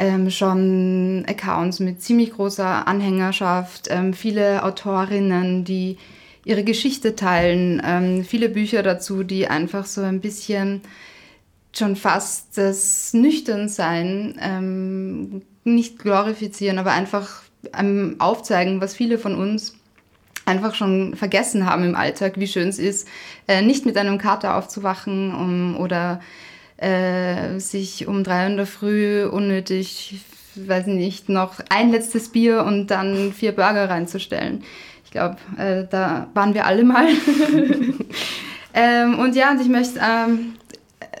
ähm, 0.00 0.30
schon 0.30 1.24
Accounts 1.28 1.78
mit 1.78 2.02
ziemlich 2.02 2.32
großer 2.32 2.88
Anhängerschaft, 2.88 3.88
ähm, 3.90 4.14
viele 4.14 4.64
Autorinnen, 4.64 5.64
die 5.64 5.98
ihre 6.42 6.64
Geschichte 6.64 7.14
teilen, 7.14 7.82
ähm, 7.84 8.24
viele 8.24 8.48
Bücher 8.48 8.82
dazu, 8.82 9.22
die 9.24 9.46
einfach 9.46 9.84
so 9.84 10.00
ein 10.00 10.22
bisschen 10.22 10.80
schon 11.76 11.96
fast 11.96 12.56
das 12.56 13.12
Nüchternsein 13.12 14.36
ähm, 14.40 15.42
nicht 15.64 15.98
glorifizieren, 15.98 16.78
aber 16.78 16.92
einfach 16.92 17.42
ähm, 17.78 18.16
aufzeigen, 18.18 18.80
was 18.80 18.94
viele 18.94 19.18
von 19.18 19.34
uns 19.34 19.74
einfach 20.46 20.74
schon 20.74 21.14
vergessen 21.14 21.66
haben 21.66 21.84
im 21.84 21.94
Alltag, 21.94 22.40
wie 22.40 22.48
schön 22.48 22.68
es 22.68 22.78
ist, 22.78 23.06
äh, 23.46 23.60
nicht 23.60 23.84
mit 23.84 23.98
einem 23.98 24.16
Kater 24.16 24.56
aufzuwachen 24.56 25.34
um, 25.34 25.76
oder 25.76 26.20
äh, 26.80 27.58
sich 27.58 28.06
um 28.06 28.24
drei 28.24 28.46
in 28.46 28.56
der 28.56 28.66
Früh 28.66 29.24
unnötig, 29.24 30.20
weiß 30.54 30.86
nicht, 30.86 31.28
noch 31.28 31.60
ein 31.68 31.90
letztes 31.90 32.30
Bier 32.30 32.64
und 32.64 32.88
dann 32.88 33.32
vier 33.32 33.52
Burger 33.52 33.88
reinzustellen. 33.90 34.64
Ich 35.04 35.10
glaube, 35.10 35.36
äh, 35.58 35.84
da 35.90 36.28
waren 36.34 36.54
wir 36.54 36.66
alle 36.66 36.84
mal. 36.84 37.06
ähm, 38.74 39.18
und 39.18 39.36
ja, 39.36 39.50
und 39.50 39.60
ich 39.60 39.68
möchte, 39.68 40.00
ähm, 40.00 40.54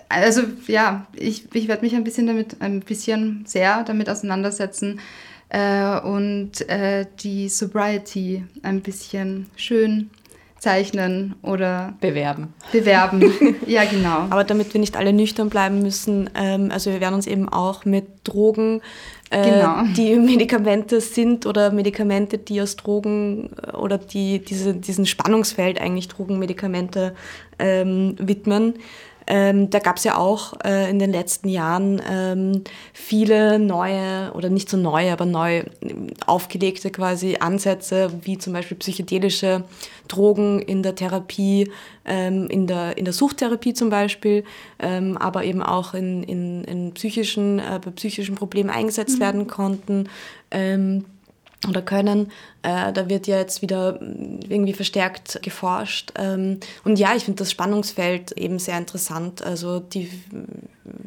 also 0.08 0.42
ja, 0.66 1.06
ich, 1.14 1.54
ich 1.54 1.68
werde 1.68 1.82
mich 1.82 1.94
ein 1.94 2.04
bisschen 2.04 2.26
damit, 2.26 2.56
ein 2.60 2.80
bisschen 2.80 3.44
sehr 3.46 3.82
damit 3.84 4.08
auseinandersetzen 4.08 5.00
äh, 5.50 5.98
und 6.00 6.68
äh, 6.68 7.04
die 7.20 7.48
Sobriety 7.48 8.44
ein 8.62 8.80
bisschen 8.80 9.46
schön 9.56 10.10
zeichnen 10.60 11.34
oder 11.42 11.94
bewerben. 12.00 12.52
Bewerben, 12.70 13.56
ja 13.66 13.84
genau. 13.84 14.26
Aber 14.28 14.44
damit 14.44 14.72
wir 14.74 14.80
nicht 14.80 14.94
alle 14.96 15.12
nüchtern 15.12 15.48
bleiben 15.48 15.80
müssen, 15.80 16.28
ähm, 16.34 16.70
also 16.70 16.92
wir 16.92 17.00
werden 17.00 17.14
uns 17.14 17.26
eben 17.26 17.48
auch 17.48 17.86
mit 17.86 18.06
Drogen, 18.24 18.82
äh, 19.30 19.42
genau. 19.42 19.82
die 19.96 20.14
Medikamente 20.16 21.00
sind 21.00 21.46
oder 21.46 21.72
Medikamente, 21.72 22.36
die 22.36 22.60
aus 22.60 22.76
Drogen 22.76 23.50
äh, 23.56 23.74
oder 23.74 23.96
die 23.96 24.40
diese, 24.40 24.74
diesen 24.74 25.06
Spannungsfeld 25.06 25.80
eigentlich 25.80 26.08
Drogenmedikamente 26.08 27.14
ähm, 27.58 28.16
widmen. 28.18 28.74
Ähm, 29.32 29.70
da 29.70 29.78
gab 29.78 29.98
es 29.98 30.02
ja 30.02 30.16
auch 30.16 30.54
äh, 30.64 30.90
in 30.90 30.98
den 30.98 31.12
letzten 31.12 31.48
Jahren 31.48 32.02
ähm, 32.10 32.64
viele 32.92 33.60
neue 33.60 34.32
oder 34.34 34.50
nicht 34.50 34.68
so 34.68 34.76
neue, 34.76 35.12
aber 35.12 35.24
neu 35.24 35.62
aufgelegte 36.26 36.90
quasi 36.90 37.36
Ansätze, 37.38 38.10
wie 38.22 38.38
zum 38.38 38.54
Beispiel 38.54 38.76
psychedelische 38.78 39.62
Drogen 40.08 40.58
in 40.58 40.82
der 40.82 40.96
Therapie, 40.96 41.70
ähm, 42.04 42.48
in, 42.48 42.66
der, 42.66 42.98
in 42.98 43.04
der 43.04 43.14
Suchttherapie 43.14 43.72
zum 43.72 43.88
Beispiel, 43.88 44.42
ähm, 44.80 45.16
aber 45.16 45.44
eben 45.44 45.62
auch 45.62 45.94
in, 45.94 46.24
in, 46.24 46.64
in 46.64 46.92
psychischen, 46.94 47.60
äh, 47.60 47.78
bei 47.84 47.92
psychischen 47.92 48.34
Problemen 48.34 48.70
eingesetzt 48.70 49.18
mhm. 49.18 49.22
werden 49.22 49.46
konnten. 49.46 50.08
Ähm, 50.50 51.04
oder 51.68 51.82
können. 51.82 52.32
Äh, 52.62 52.92
da 52.92 53.08
wird 53.08 53.26
ja 53.26 53.38
jetzt 53.38 53.62
wieder 53.62 54.00
irgendwie 54.00 54.72
verstärkt 54.72 55.40
geforscht. 55.42 56.12
Ähm, 56.16 56.60
und 56.84 56.98
ja, 56.98 57.14
ich 57.14 57.24
finde 57.24 57.38
das 57.38 57.50
Spannungsfeld 57.50 58.32
eben 58.32 58.58
sehr 58.58 58.78
interessant. 58.78 59.42
Also 59.42 59.80
die, 59.80 60.10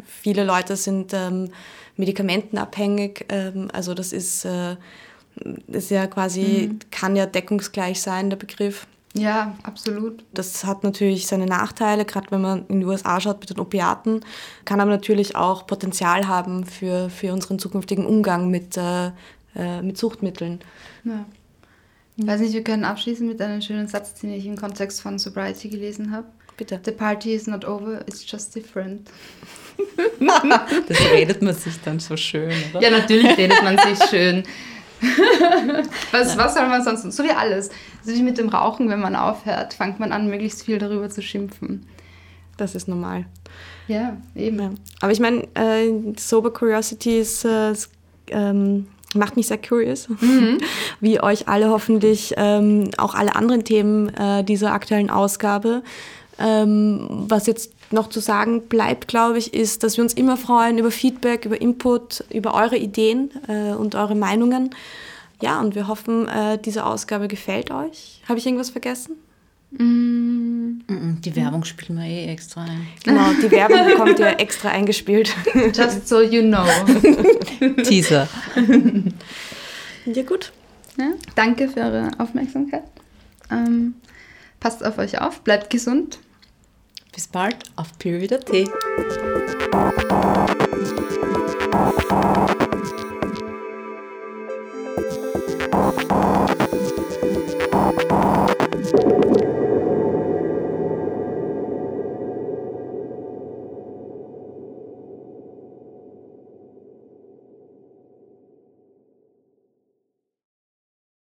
viele 0.05 0.43
Leute 0.43 0.75
sind 0.75 1.13
ähm, 1.13 1.49
medikamentenabhängig. 1.97 3.25
Ähm, 3.29 3.69
also 3.73 3.93
das 3.93 4.13
ist, 4.13 4.45
äh, 4.45 4.75
ist 5.67 5.89
ja 5.89 6.05
quasi, 6.07 6.69
mhm. 6.71 6.79
kann 6.91 7.15
ja 7.15 7.25
deckungsgleich 7.25 8.01
sein, 8.01 8.29
der 8.29 8.37
Begriff. 8.37 8.85
Ja, 9.15 9.55
absolut. 9.61 10.23
Das 10.33 10.65
hat 10.65 10.83
natürlich 10.83 11.27
seine 11.27 11.45
Nachteile, 11.45 12.03
gerade 12.03 12.31
wenn 12.31 12.41
man 12.41 12.65
in 12.67 12.79
die 12.79 12.85
USA 12.85 13.19
schaut 13.19 13.39
mit 13.41 13.49
den 13.51 13.59
Opiaten, 13.59 14.21
kann 14.65 14.81
aber 14.81 14.89
natürlich 14.89 15.35
auch 15.35 15.67
Potenzial 15.67 16.27
haben 16.27 16.65
für, 16.65 17.11
für 17.11 17.31
unseren 17.31 17.59
zukünftigen 17.59 18.07
Umgang 18.07 18.49
mit, 18.49 18.75
äh, 18.75 19.11
äh, 19.55 19.81
mit 19.81 19.97
Suchtmitteln. 19.97 20.59
Ja. 21.03 21.25
Ich 22.15 22.27
weiß 22.27 22.41
nicht, 22.41 22.53
wir 22.53 22.63
können 22.63 22.85
abschließen 22.85 23.27
mit 23.27 23.41
einem 23.41 23.61
schönen 23.61 23.87
Satz, 23.87 24.13
den 24.15 24.31
ich 24.31 24.45
im 24.45 24.55
Kontext 24.55 25.01
von 25.01 25.17
Sobriety 25.17 25.69
gelesen 25.69 26.11
habe. 26.11 26.27
Bitte. 26.57 26.79
The 26.85 26.91
party 26.91 27.33
is 27.33 27.47
not 27.47 27.65
over, 27.65 28.01
it's 28.07 28.29
just 28.29 28.55
different. 28.55 29.09
das 30.87 30.99
redet 31.11 31.41
man 31.41 31.55
sich 31.55 31.81
dann 31.83 31.99
so 31.99 32.15
schön, 32.15 32.53
oder? 32.71 32.81
Ja, 32.81 32.91
natürlich 32.91 33.35
redet 33.35 33.63
man 33.63 33.77
sich 33.79 34.03
schön. 34.09 34.43
was, 36.11 36.37
was 36.37 36.53
soll 36.53 36.67
man 36.67 36.83
sonst? 36.83 37.11
So 37.11 37.23
wie 37.23 37.31
alles. 37.31 37.69
So 38.03 38.13
wie 38.13 38.21
mit 38.21 38.37
dem 38.37 38.49
Rauchen, 38.49 38.89
wenn 38.89 38.99
man 38.99 39.15
aufhört, 39.15 39.73
fängt 39.73 39.99
man 39.99 40.11
an, 40.11 40.29
möglichst 40.29 40.63
viel 40.63 40.77
darüber 40.77 41.09
zu 41.09 41.23
schimpfen. 41.23 41.87
Das 42.57 42.75
ist 42.75 42.87
normal. 42.87 43.25
Ja, 43.87 44.17
eben. 44.35 44.59
Ja. 44.59 44.69
Aber 45.01 45.11
ich 45.11 45.19
meine, 45.19 45.47
äh, 45.55 45.91
Sober 46.17 46.53
Curiosity 46.53 47.19
ist, 47.19 47.43
äh, 47.45 47.73
ähm, 48.27 48.87
macht 49.13 49.35
mich 49.35 49.47
sehr 49.47 49.57
curious, 49.57 50.09
mhm. 50.09 50.59
wie 50.99 51.21
euch 51.21 51.47
alle 51.47 51.69
hoffentlich 51.69 52.33
ähm, 52.37 52.89
auch 52.97 53.15
alle 53.15 53.35
anderen 53.35 53.63
Themen 53.63 54.09
äh, 54.15 54.43
dieser 54.43 54.73
aktuellen 54.73 55.09
Ausgabe. 55.09 55.83
Ähm, 56.39 57.25
was 57.27 57.45
jetzt 57.45 57.71
noch 57.91 58.09
zu 58.09 58.19
sagen 58.19 58.67
bleibt, 58.67 59.07
glaube 59.07 59.37
ich, 59.37 59.53
ist, 59.53 59.83
dass 59.83 59.97
wir 59.97 60.03
uns 60.03 60.13
immer 60.13 60.35
freuen 60.35 60.79
über 60.79 60.91
Feedback, 60.91 61.45
über 61.45 61.61
Input, 61.61 62.23
über 62.31 62.55
eure 62.55 62.77
Ideen 62.77 63.29
äh, 63.47 63.73
und 63.73 63.95
eure 63.95 64.15
Meinungen. 64.15 64.71
Ja, 65.41 65.59
und 65.59 65.75
wir 65.75 65.87
hoffen, 65.87 66.27
äh, 66.27 66.57
diese 66.57 66.85
Ausgabe 66.85 67.27
gefällt 67.27 67.69
euch. 67.69 68.21
Habe 68.27 68.39
ich 68.39 68.45
irgendwas 68.45 68.71
vergessen? 68.71 69.15
Mm. 69.77 70.81
Die 71.21 71.35
Werbung 71.35 71.63
spielen 71.63 71.97
wir 71.99 72.05
eh 72.05 72.27
extra 72.27 72.63
ein. 72.63 72.87
Genau, 73.03 73.31
die 73.41 73.49
Werbung 73.49 73.87
bekommt 73.89 74.19
ihr 74.19 74.39
extra 74.39 74.69
eingespielt. 74.69 75.33
Just 75.73 76.07
so 76.07 76.21
you 76.21 76.41
know. 76.41 76.65
Teaser. 77.83 78.27
Ja, 80.05 80.23
gut. 80.23 80.51
Ja, 80.97 81.11
danke 81.35 81.69
für 81.69 81.79
eure 81.79 82.11
Aufmerksamkeit. 82.17 82.83
Ähm, 83.49 83.95
passt 84.59 84.85
auf 84.85 84.97
euch 84.97 85.19
auf, 85.21 85.41
bleibt 85.41 85.69
gesund. 85.69 86.19
Bis 87.13 87.27
bald 87.27 87.57
auf 87.75 87.97
Period.at. 87.99 88.69